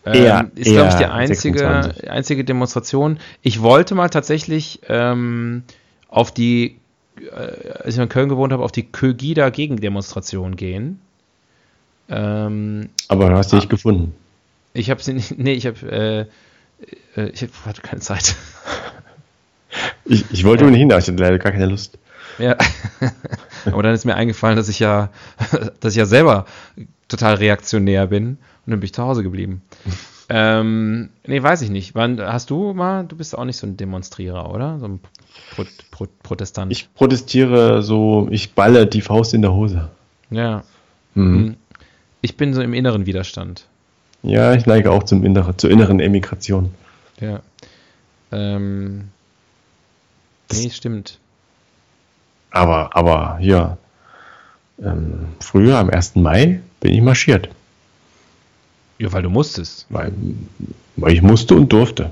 [0.06, 2.10] Eher- Ähm, ist, glaube ich, die einzige, 26.
[2.12, 3.20] einzige Demonstration.
[3.42, 5.64] Ich wollte mal tatsächlich ähm,
[6.10, 6.78] auf die,
[7.22, 11.00] äh, als ich in Köln gewohnt habe, auf die Kögida Gegendemonstration gehen.
[12.10, 13.58] Ähm, Aber du hast Ah.
[13.58, 14.14] dich nicht gefunden.
[14.74, 16.26] ich habe sie nicht, nee, ich habe, äh,
[17.16, 18.36] äh, ich hatte keine Zeit.
[20.06, 21.98] Ich, ich wollte ohnehin, aber ich hatte leider gar keine Lust.
[22.38, 22.58] Ja.
[23.66, 25.10] Aber dann ist mir eingefallen, dass ich ja,
[25.80, 26.46] dass ich ja selber
[27.08, 28.38] total reaktionär bin und
[28.72, 29.62] dann bin ich zu Hause geblieben.
[30.30, 31.96] ähm, nee, weiß ich nicht.
[31.96, 34.80] Wann hast du mal, du bist auch nicht so ein Demonstrierer, oder?
[34.80, 35.00] So ein
[35.56, 36.72] Pro, Pro, Protestant.
[36.72, 39.90] Ich protestiere so, ich balle die Faust in der Hose.
[40.30, 40.64] ja.
[41.16, 41.56] Mhm.
[42.22, 43.68] Ich bin so im inneren Widerstand.
[44.24, 46.74] Ja, ich neige auch zum inneren, zur inneren Emigration.
[47.24, 47.42] Ja.
[48.34, 49.10] Ähm,
[50.52, 51.20] nee, stimmt.
[52.52, 53.78] Aber, aber hier,
[54.82, 56.16] ähm, früher am 1.
[56.18, 57.50] Mai bin ich marschiert.
[59.00, 59.86] Ja, weil du musstest.
[59.90, 60.12] Weil,
[60.98, 62.12] weil ich musste und durfte.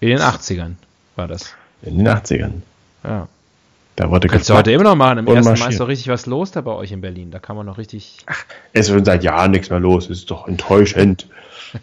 [0.00, 0.74] In den 80ern
[1.16, 1.54] war das.
[1.82, 2.60] In den 80ern.
[3.02, 3.28] Ja.
[3.96, 5.18] Da wurde Kannst du heute immer noch machen.
[5.18, 7.30] Im ersten Mai ist doch richtig was los da bei euch in Berlin.
[7.30, 8.18] Da kann man noch richtig.
[8.72, 10.10] Es ist schon seit Jahren nichts mehr los.
[10.10, 11.28] Es ist doch enttäuschend.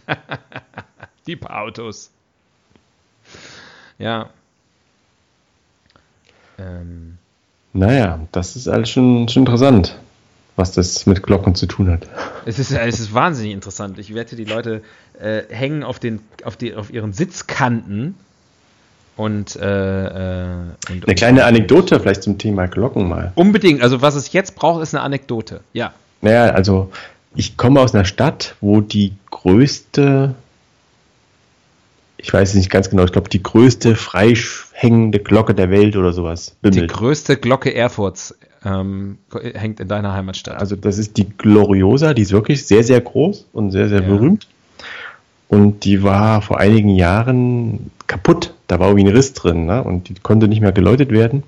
[1.28, 2.12] Die paar Autos.
[4.01, 4.29] Ja.
[6.57, 7.17] Ähm,
[7.73, 9.97] Naja, das ist alles schon, schon interessant,
[10.55, 12.07] was das mit Glocken zu tun hat.
[12.45, 13.99] es, ist, es ist wahnsinnig interessant.
[13.99, 14.81] Ich wette, die Leute
[15.19, 18.15] äh, hängen auf, den, auf, die, auf ihren Sitzkanten
[19.17, 20.55] und, äh, äh,
[20.89, 21.05] und.
[21.05, 23.31] Eine kleine Anekdote vielleicht zum Thema Glocken mal.
[23.35, 23.81] Unbedingt.
[23.81, 25.61] Also, was es jetzt braucht, ist eine Anekdote.
[25.73, 25.93] Ja.
[26.21, 26.91] Naja, also
[27.35, 30.35] ich komme aus einer Stadt, wo die größte,
[32.22, 36.13] ich weiß es nicht ganz genau, ich glaube die größte freihängende Glocke der Welt oder
[36.13, 36.91] sowas Die bimmelt.
[36.93, 39.17] größte Glocke Erfurts ähm,
[39.53, 40.59] hängt in deiner Heimatstadt.
[40.59, 44.07] Also das ist die Gloriosa, die ist wirklich sehr, sehr groß und sehr, sehr Ja.
[44.07, 44.47] berühmt.
[45.47, 48.53] Und die war vor einigen Jahren kaputt.
[48.67, 49.84] Da war irgendwie ein Riss drin ne?
[49.84, 51.43] und die konnte nicht mehr geläutet werden.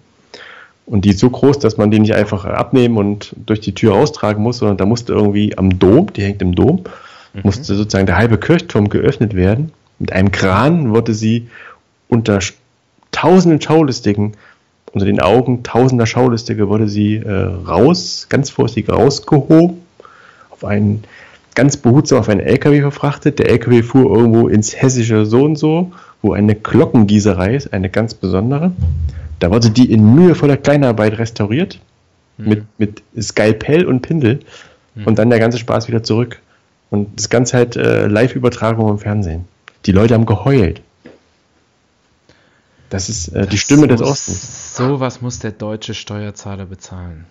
[0.85, 3.93] Und die ist so groß, dass man die nicht einfach abnehmen und durch die Tür
[3.93, 6.83] raustragen muss, sondern da musste irgendwie am Dom, die hängt im Dom,
[7.43, 9.71] musste sozusagen der halbe Kirchturm geöffnet werden.
[10.03, 11.47] Mit einem Kran wurde sie
[12.09, 12.39] unter
[13.13, 14.33] tausenden Schaulustigen,
[14.91, 19.77] unter den Augen tausender Schaulustige wurde sie äh, raus, ganz vorsichtig rausgehoben,
[20.49, 21.05] auf einen
[21.55, 23.39] ganz behutsam auf einen LKW verfrachtet.
[23.39, 28.13] Der LKW fuhr irgendwo ins hessische so und so, wo eine Glockengießerei ist, eine ganz
[28.13, 28.73] besondere.
[29.39, 31.79] Da wurde die in mühevoller Kleinarbeit restauriert,
[32.37, 34.41] mit, mit Skalpell und Pindel
[35.05, 36.41] und dann der ganze Spaß wieder zurück.
[36.89, 39.45] Und das Ganze halt äh, Live-Übertragung im Fernsehen.
[39.85, 40.81] Die Leute haben geheult.
[42.89, 44.75] Das ist äh, die Stimme des Ostens.
[44.75, 47.25] So was muss der deutsche Steuerzahler bezahlen.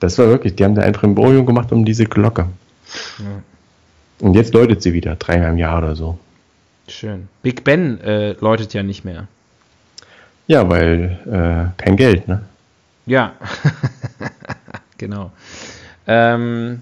[0.00, 2.48] Das war wirklich, die haben da ein Primborium gemacht um diese Glocke.
[3.18, 3.42] Ja.
[4.20, 6.18] Und jetzt läutet sie wieder, dreimal im Jahr oder so.
[6.88, 7.28] Schön.
[7.42, 9.28] Big Ben äh, läutet ja nicht mehr.
[10.46, 12.42] Ja, weil äh, kein Geld, ne?
[13.06, 13.32] Ja,
[14.98, 15.30] genau.
[16.06, 16.80] Ähm,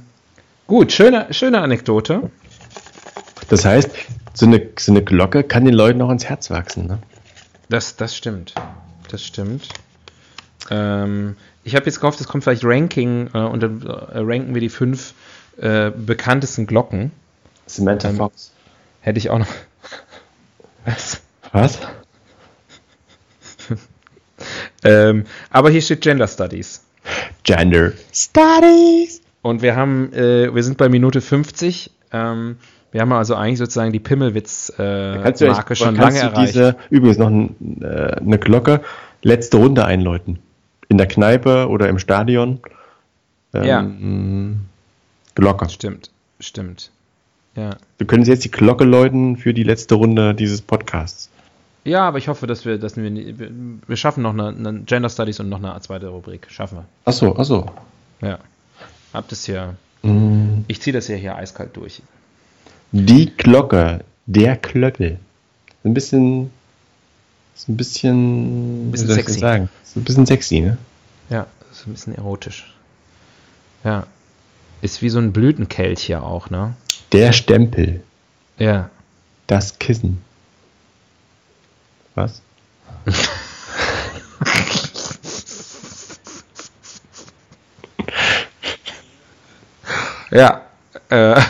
[0.67, 2.31] gut, schöne, schöne Anekdote.
[3.49, 3.91] Das heißt,
[4.35, 6.99] so eine, so eine Glocke kann den Leuten auch ins Herz wachsen, ne?
[7.69, 8.55] Das, das stimmt.
[9.09, 9.69] Das stimmt.
[10.71, 14.61] Ähm, ich habe jetzt gehofft, es kommt vielleicht Ranking äh, und dann äh, ranken wir
[14.61, 15.15] die fünf
[15.59, 17.13] äh, bekanntesten Glocken.
[17.67, 18.53] Samantha ähm, Fox.
[19.01, 19.49] Hätte ich auch noch.
[20.85, 21.23] Was?
[21.53, 21.79] Was?
[24.85, 26.85] ähm, aber hier steht Gender Studies.
[27.45, 29.23] Gender Studies.
[29.43, 31.91] Und wir haben, äh, wir sind bei Minute 50.
[32.13, 32.59] Ähm,
[32.93, 36.55] wir haben also eigentlich sozusagen die Pimmelwitz-Marke äh, schon lange erreicht.
[36.55, 38.83] Diese, übrigens noch ein, äh, eine Glocke,
[39.23, 40.39] letzte Runde einläuten.
[40.89, 42.61] In der Kneipe oder im Stadion.
[43.55, 43.83] Ähm, ja.
[45.35, 45.71] Glocke.
[45.71, 46.91] Stimmt, stimmt.
[47.57, 47.71] Ja.
[47.97, 51.31] Wir können jetzt die Glocke läuten für die letzte Runde dieses Podcasts.
[51.85, 55.41] Ja, aber ich hoffe, dass wir, dass wir, wir schaffen noch eine, eine Gender Studies
[55.41, 56.47] und noch eine zweite Rubrik.
[56.51, 56.85] Schaffen wir.
[57.07, 57.67] Ach so, ach so.
[58.21, 58.39] Ja.
[59.13, 59.77] Hab das hier.
[60.03, 60.63] Mm.
[60.69, 62.03] Ich ziehe das ja hier eiskalt durch.
[62.95, 65.19] Die Glocke, der Klöppel.
[65.83, 66.51] Ein bisschen,
[67.55, 69.39] ist ein bisschen, bisschen sexy.
[69.39, 69.71] Sagen?
[69.83, 70.77] Ist ein bisschen sexy, ne?
[71.31, 72.75] Ja, ist ein bisschen erotisch.
[73.83, 74.07] Ja.
[74.83, 76.75] Ist wie so ein Blütenkelch hier auch, ne?
[77.13, 78.03] Der Stempel.
[78.59, 78.91] Ja.
[79.47, 80.23] Das Kissen.
[82.15, 82.43] Was?
[90.31, 90.61] ja,
[91.09, 91.41] äh,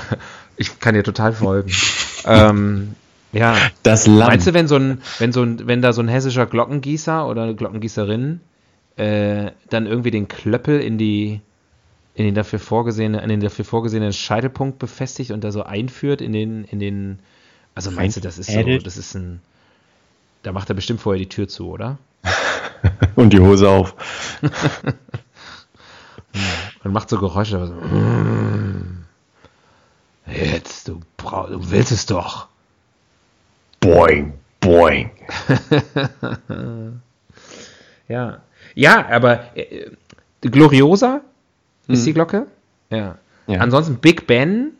[0.56, 1.72] ich kann dir total folgen.
[2.26, 2.94] ähm,
[3.32, 3.56] ja.
[3.82, 4.28] Das Lamm.
[4.28, 7.42] Meinst du, wenn so ein, wenn so ein, wenn da so ein hessischer Glockengießer oder
[7.44, 8.40] eine Glockengießerin
[8.96, 11.40] äh, dann irgendwie den Klöppel in die
[12.14, 16.32] in den dafür vorgesehene, in den dafür vorgesehenen Scheitelpunkt befestigt und da so einführt in
[16.32, 17.20] den, in den,
[17.74, 19.40] also meinst du, das ist so, das ist ein,
[20.42, 21.96] da macht er bestimmt vorher die Tür zu, oder?
[23.16, 23.94] Und die Hose auf.
[26.82, 27.66] Und macht so Geräusche.
[27.66, 27.74] So,
[30.26, 32.48] jetzt, du, brauch, du willst es doch.
[33.80, 35.10] Boing, boing.
[38.08, 38.40] ja.
[38.74, 39.90] Ja, aber äh,
[40.40, 41.20] Gloriosa
[41.88, 42.04] ist hm.
[42.04, 42.46] die Glocke.
[42.90, 43.18] Ja.
[43.46, 43.58] ja.
[43.60, 44.72] Ansonsten Big Ben.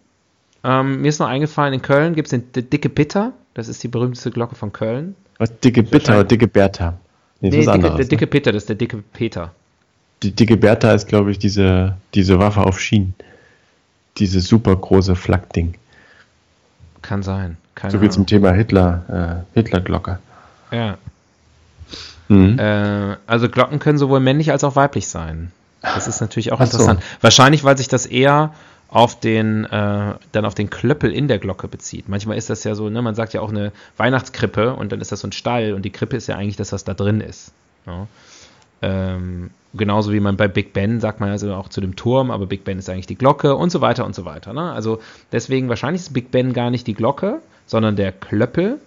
[0.64, 3.32] Ähm, mir ist noch eingefallen, in Köln gibt es den Dicke Bitter.
[3.55, 5.16] Das ist die berühmteste Glocke von Köln.
[5.38, 6.99] Was, dicke Bitter oder dicke Bertha?
[7.40, 8.09] Nee, nee dicke, anderes, der ne?
[8.09, 9.53] dicke Peter, das ist der dicke Peter.
[10.22, 13.14] Die dicke Bertha ist, glaube ich, diese, diese Waffe auf Schienen.
[14.18, 15.74] Diese super große Flakding.
[17.00, 17.56] Kann sein.
[17.74, 20.18] Keine so wie zum Thema Hitler, äh, Hitlerglocke.
[20.70, 20.98] Ja.
[22.28, 22.58] Mhm.
[22.58, 25.52] Äh, also Glocken können sowohl männlich als auch weiblich sein.
[25.82, 27.00] Das ist natürlich auch Ach interessant.
[27.00, 27.06] So.
[27.22, 28.54] Wahrscheinlich, weil sich das eher
[28.88, 32.08] auf den, äh, dann auf den Klöppel in der Glocke bezieht.
[32.08, 35.10] Manchmal ist das ja so, ne, man sagt ja auch eine Weihnachtskrippe und dann ist
[35.10, 37.52] das so ein Stall und die Krippe ist ja eigentlich das, was da drin ist.
[37.86, 38.06] Ja.
[38.82, 42.47] Ähm, genauso wie man bei Big Ben sagt man also auch zu dem Turm, aber
[42.47, 44.53] Big Ben ist eigentlich die Glocke und so weiter und so weiter.
[44.53, 44.73] Ne?
[44.73, 45.01] Also
[45.31, 48.79] deswegen wahrscheinlich ist Big Ben gar nicht die Glocke, sondern der Klöppel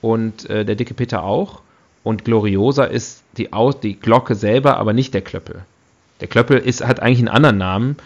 [0.00, 1.60] und äh, der dicke Peter auch.
[2.02, 3.48] Und Gloriosa ist die,
[3.82, 5.62] die Glocke selber, aber nicht der Klöppel.
[6.20, 7.96] Der Klöppel ist, hat eigentlich einen anderen Namen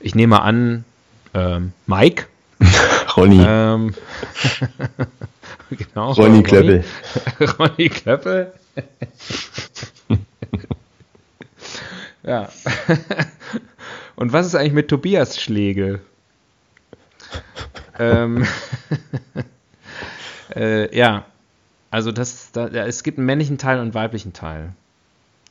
[0.00, 0.84] ich nehme an,
[1.34, 2.26] ähm, Mike.
[3.16, 3.44] Ronny.
[3.46, 3.94] Ähm,
[5.70, 6.12] genau.
[6.12, 6.84] Ronny Klöppel.
[7.58, 8.52] Ronny Klöppel.
[12.26, 12.48] ja.
[14.16, 16.00] Und was ist eigentlich mit Tobias Schlegel?
[17.98, 18.46] ähm,
[20.54, 21.24] äh, ja,
[21.90, 24.72] also das, da, es gibt einen männlichen Teil und einen weiblichen Teil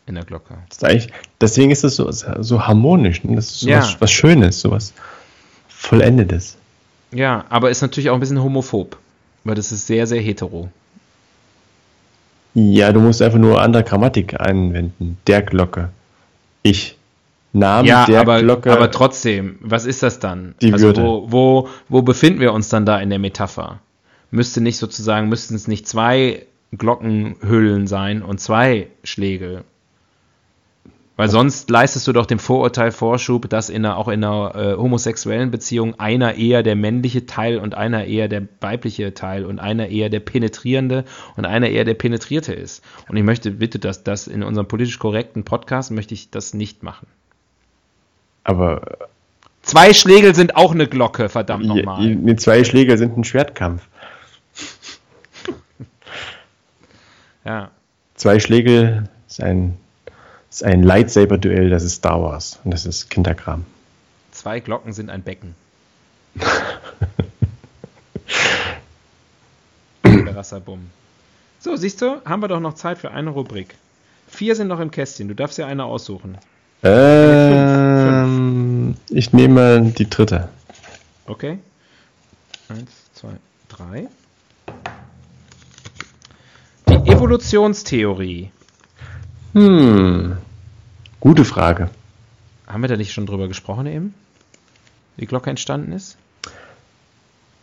[0.06, 0.58] in der Glocke.
[0.70, 1.10] Ist
[1.42, 3.24] deswegen ist es so, so harmonisch.
[3.24, 3.36] Ne?
[3.36, 3.80] Das ist so ja.
[3.80, 4.94] was, was Schönes, so was
[5.68, 6.58] Vollendetes.
[7.12, 8.98] Ja, aber ist natürlich auch ein bisschen homophob,
[9.44, 10.70] weil das ist sehr, sehr hetero.
[12.54, 15.18] Ja, du musst einfach nur andere Grammatik einwenden.
[15.28, 15.90] Der Glocke.
[16.66, 16.98] Ich.
[17.54, 18.72] Name ja, der aber, Glocke.
[18.72, 20.56] Aber trotzdem, was ist das dann?
[20.62, 21.04] Die also Würde.
[21.04, 23.80] Wo, wo, wo befinden wir uns dann da in der Metapher?
[24.32, 29.64] Müsste nicht sozusagen, müssten es nicht zwei Glockenhüllen sein und zwei Schläge
[31.18, 34.76] weil sonst leistest du doch dem Vorurteil Vorschub, dass in einer, auch in einer äh,
[34.76, 39.88] homosexuellen Beziehung einer eher der männliche Teil und einer eher der weibliche Teil und einer
[39.88, 41.06] eher der penetrierende
[41.38, 42.84] und einer eher der penetrierte ist.
[43.08, 46.84] Und ich möchte bitte, dass das in unserem politisch korrekten Podcast möchte ich das nicht
[46.84, 47.08] machen.
[48.44, 49.10] Aber
[49.62, 52.36] zwei Schlägel sind auch eine Glocke, verdammt nochmal.
[52.36, 53.88] Zwei Schlägel sind ein Schwertkampf.
[57.46, 57.72] ja.
[58.16, 59.78] Zwei Schlägel ist ein
[60.56, 63.66] ist ein Lightsaber-Duell, das ist Star Wars und das ist Kinderkram.
[64.32, 65.54] Zwei Glocken sind ein Becken.
[70.06, 70.92] Rassabum.
[71.60, 73.76] So, siehst du, haben wir doch noch Zeit für eine Rubrik.
[74.30, 76.38] Vier sind noch im Kästchen, du darfst ja eine aussuchen.
[76.84, 78.96] Ähm.
[79.10, 80.48] Ich nehme mal die dritte.
[81.26, 81.60] Okay.
[82.70, 83.32] Eins, zwei,
[83.68, 84.08] drei.
[86.88, 88.52] Die Evolutionstheorie.
[89.56, 90.38] Hm.
[91.22, 91.90] Gute Frage.
[92.68, 94.14] Haben wir da nicht schon drüber gesprochen eben?
[95.16, 96.18] Wie die Glocke entstanden ist?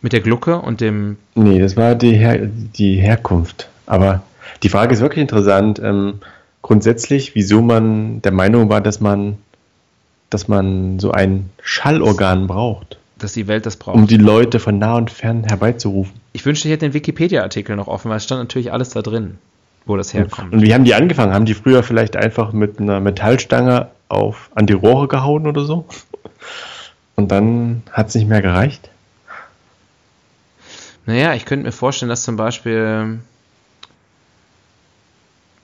[0.01, 1.17] Mit der Glucke und dem.
[1.35, 3.69] Nee, das war die, Her die Herkunft.
[3.85, 4.23] Aber
[4.63, 5.79] die Frage ist wirklich interessant.
[5.83, 6.15] Ähm,
[6.61, 9.37] grundsätzlich, wieso man der Meinung war, dass man,
[10.31, 13.95] dass man so ein Schallorgan braucht, Dass die Welt das braucht.
[13.95, 16.13] um die Leute von nah und fern herbeizurufen.
[16.33, 19.37] ich wünschte, ich hätte den Wikipedia-Artikel noch offen, weil es stand natürlich alles da drin,
[19.85, 20.53] wo das herkommt.
[20.53, 21.33] Und wie haben die angefangen?
[21.33, 25.85] Haben die früher vielleicht einfach mit einer Metallstange auf, an die Rohre gehauen oder so?
[27.15, 28.89] Und dann hat es nicht mehr gereicht?
[31.05, 33.19] Naja, ich könnte mir vorstellen, dass zum Beispiel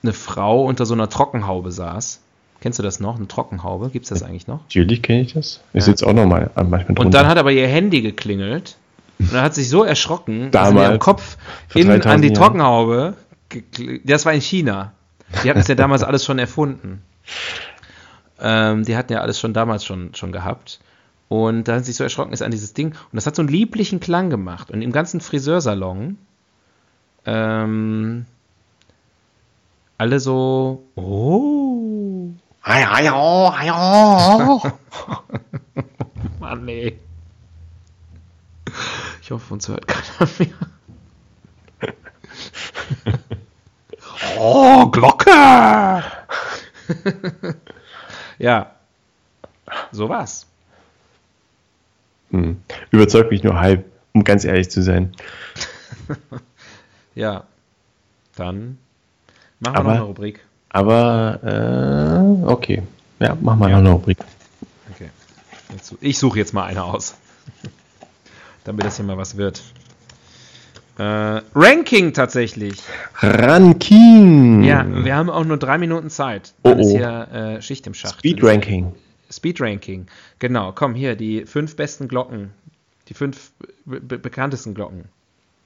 [0.02, 2.20] eine Frau unter so einer Trockenhaube saß.
[2.60, 3.16] Kennst du das noch?
[3.16, 3.88] Eine Trockenhaube?
[3.88, 4.60] Gibt es das eigentlich noch?
[4.64, 5.60] Natürlich kenne ich das.
[5.72, 5.92] Ist Ja.
[5.92, 7.02] jetzt auch nochmal manchmal drunter.
[7.02, 8.76] Und dann hat aber ihr Handy geklingelt
[9.18, 11.36] und dann hat sich so erschrocken, dass Damals, mit ihrem Kopf
[11.68, 12.32] vor in, 3000 an die.
[12.34, 13.14] Trockenhaube,
[14.04, 14.92] das war in China.
[15.42, 17.02] Die hatten es ja damals alles schon erfunden.
[18.40, 20.80] Ähm, die hatten ja alles schon damals schon, schon gehabt.
[21.28, 22.88] Und da hat sie sich so erschrocken ist an dieses Ding.
[22.88, 24.70] Und das hat so einen lieblichen Klang gemacht.
[24.70, 26.18] Und im ganzen Friseursalon
[27.26, 28.26] ähm,
[29.98, 32.30] alle so, oh,
[32.62, 34.60] Hi, hi, oh, hi, oh.
[36.40, 36.98] Mann, nee.
[39.22, 40.69] Ich hoffe, uns hört keiner mehr.
[44.40, 45.30] Oh, Glocke!
[48.38, 48.70] ja.
[49.92, 50.46] So war's.
[52.30, 52.60] Hm.
[52.90, 55.12] Überzeugt mich nur halb, um ganz ehrlich zu sein.
[57.16, 57.42] Ja.
[58.36, 58.78] Dann
[59.58, 60.44] machen wir Aber- noch eine Rubrik.
[60.70, 62.82] Aber, äh, okay.
[63.18, 63.76] Ja, mach mal Ja.
[63.76, 64.18] noch eine Rubrik.
[64.94, 65.10] Okay.
[66.00, 67.16] Ich suche jetzt mal eine aus.
[68.64, 69.60] Damit das hier mal was wird.
[71.00, 72.74] Äh, Ranking tatsächlich.
[73.22, 74.62] Ranking!
[74.64, 76.52] Ja, wir haben auch nur drei Minuten Zeit.
[76.62, 76.98] Oh, Dann ist oh.
[76.98, 78.18] hier äh, Schicht im Schacht.
[78.18, 78.92] Speed Ranking.
[79.32, 80.06] Speed Ranking.
[80.40, 82.50] Genau, komm hier, die fünf besten Glocken.
[83.08, 83.50] Die fünf
[83.86, 85.06] be be bekanntesten Glocken.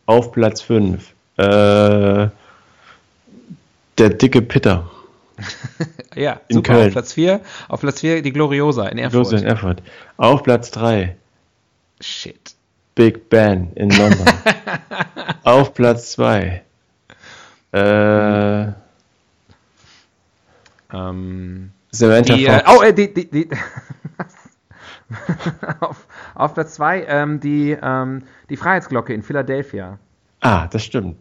[0.07, 1.13] Auf Platz 5.
[1.37, 2.31] Äh, der
[3.99, 4.89] dicke Pitter.
[6.15, 6.75] Ja, In super.
[6.75, 6.87] Köln.
[6.87, 9.25] Auf Platz 4, auf Platz 4 die Gloriosa in Erfurt.
[9.25, 9.83] Große in Erfurt.
[10.17, 11.17] Auf Platz 3.
[12.01, 12.54] Shit.
[12.95, 14.27] Big Ben in London.
[15.45, 16.63] Auf Platz 2.
[17.73, 18.73] Äh,
[20.93, 22.79] Ähm, Samantha die, äh, Fox.
[22.79, 23.49] oh, äh, die, die, die
[25.81, 29.99] auf, auf Platz 2 ähm, die, ähm, die Freiheitsglocke in Philadelphia.
[30.41, 31.17] Ah, das stimmt.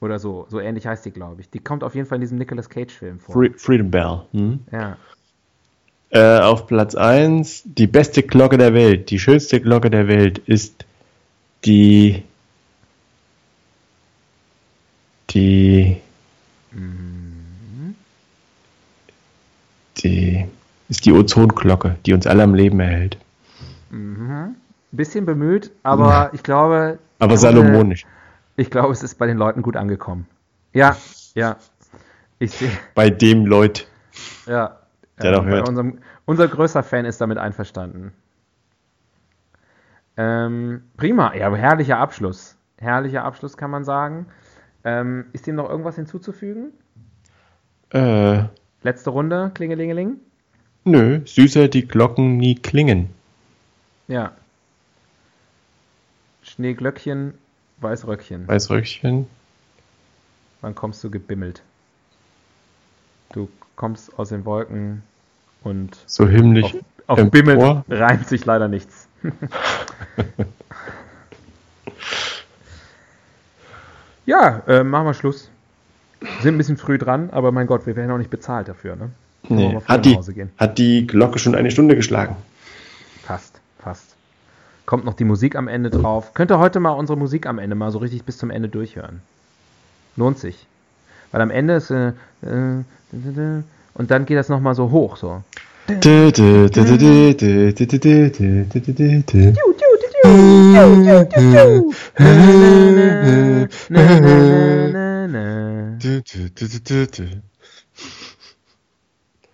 [0.00, 0.46] Oder so.
[0.48, 1.50] So ähnlich heißt die, glaube ich.
[1.50, 3.34] Die kommt auf jeden Fall in diesem Nicolas Cage-Film vor.
[3.34, 4.22] Free, Freedom Bell.
[4.32, 4.60] Hm?
[4.70, 4.96] Ja.
[6.10, 10.86] Äh, auf Platz 1, die beste Glocke der Welt, die schönste Glocke der Welt ist
[11.64, 12.22] die.
[15.30, 15.98] Die.
[19.98, 20.46] Die.
[20.88, 23.18] Ist die Ozonglocke, die uns alle am Leben erhält.
[24.90, 26.98] Bisschen bemüht, aber ich glaube.
[27.18, 28.06] Aber salomonisch.
[28.56, 30.26] Ich glaube, es ist bei den Leuten gut angekommen.
[30.72, 30.96] Ja,
[31.34, 31.56] ja.
[32.38, 32.70] Ich sehe.
[32.94, 33.86] Bei dem Leut.
[34.46, 34.77] Ja.
[35.22, 35.68] Der doch bei hört.
[35.68, 38.12] Unserem, unser größter Fan ist damit einverstanden.
[40.16, 42.56] Ähm, prima, ja, herrlicher Abschluss.
[42.78, 44.26] Herrlicher Abschluss kann man sagen.
[44.84, 46.72] Ähm, ist dem noch irgendwas hinzuzufügen?
[47.90, 48.44] Äh,
[48.82, 50.18] Letzte Runde, Klingelingeling?
[50.84, 53.10] nö, süßer die Glocken nie klingen.
[54.06, 54.32] Ja.
[56.42, 57.34] Schneeglöckchen,
[57.80, 58.48] Weißröckchen.
[58.48, 59.26] Weißröckchen.
[60.60, 61.62] Wann kommst du gebimmelt?
[63.32, 65.02] Du kommst aus den Wolken
[65.62, 66.74] und So himmlisch.
[67.06, 67.30] auf, auf.
[67.30, 69.08] Bimmel reimt sich leider nichts.
[74.26, 75.50] ja, äh, machen wir Schluss.
[76.42, 79.10] Sind ein bisschen früh dran, aber mein Gott, wir werden auch nicht bezahlt dafür, ne?
[79.48, 79.78] Nee.
[79.86, 80.50] Hat, die, nach Hause gehen.
[80.58, 82.36] hat die Glocke schon eine Stunde geschlagen?
[83.22, 84.16] Fast, fast.
[84.84, 86.34] Kommt noch die Musik am Ende drauf.
[86.34, 89.20] Könnt ihr heute mal unsere Musik am Ende mal so richtig bis zum Ende durchhören.
[90.16, 90.66] Lohnt sich.
[91.30, 92.08] Weil am Ende ist äh,
[92.42, 92.82] äh,
[93.94, 95.16] und dann geht das nochmal so hoch.
[95.16, 95.42] So.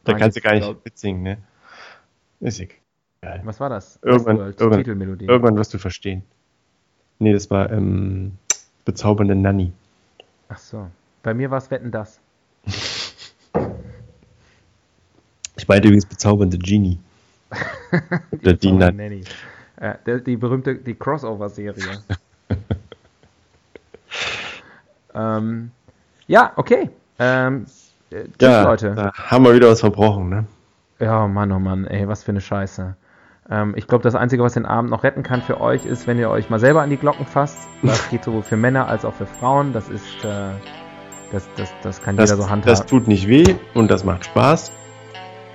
[0.04, 1.38] Da ah, kannst du gar nicht mitsingen, ne?
[2.40, 3.40] Ist egal.
[3.44, 3.98] Was war das?
[4.02, 6.24] Irgendwann, irgendwann, irgendwann wirst du verstehen.
[7.20, 8.32] Nee, das war ähm,
[8.84, 9.72] bezaubernde Nanny.
[10.48, 10.90] Ach so.
[11.22, 12.20] Bei mir war es Wetten das.
[15.64, 16.98] Ich meinte übrigens bezaubernde Genie.
[18.42, 19.24] Oder die Nanny.
[19.76, 22.02] Äh, der, die berühmte, die Crossover-Serie.
[25.14, 25.70] ähm,
[26.26, 26.90] ja, okay.
[27.18, 27.64] Ähm,
[28.10, 28.94] äh, tschüss, Ja, Leute.
[28.94, 30.44] da haben wir wieder was verbrochen, ne?
[31.00, 32.94] Ja, Mann, oh Mann, ey, was für eine Scheiße.
[33.48, 36.18] Ähm, ich glaube, das Einzige, was den Abend noch retten kann für euch, ist, wenn
[36.18, 37.56] ihr euch mal selber an die Glocken fasst.
[37.82, 39.72] Das geht sowohl für Männer als auch für Frauen.
[39.72, 40.50] Das ist, äh,
[41.32, 42.68] das, das, das kann Das, jeder so handhaben.
[42.70, 44.70] das tut nicht weh und das macht Spaß.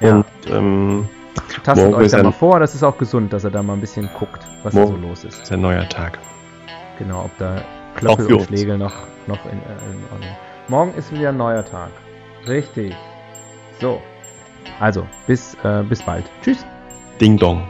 [0.01, 0.15] Ja.
[0.15, 1.09] Und ähm,
[1.63, 2.59] Tastet euch da mal vor.
[2.59, 5.23] Das ist auch gesund, dass ihr da mal ein bisschen guckt, was da so los
[5.23, 5.41] ist.
[5.43, 6.19] ist ein neuer Tag.
[6.97, 7.61] Genau, ob da
[7.95, 8.45] Klöppel und.
[8.45, 8.93] Schlägel noch,
[9.27, 10.35] noch in, äh, in Ordnung.
[10.67, 11.91] Morgen ist wieder ein neuer Tag.
[12.47, 12.95] Richtig.
[13.79, 14.01] So.
[14.79, 16.25] Also, bis, äh, bis bald.
[16.41, 16.65] Tschüss.
[17.19, 17.63] Ding Dong.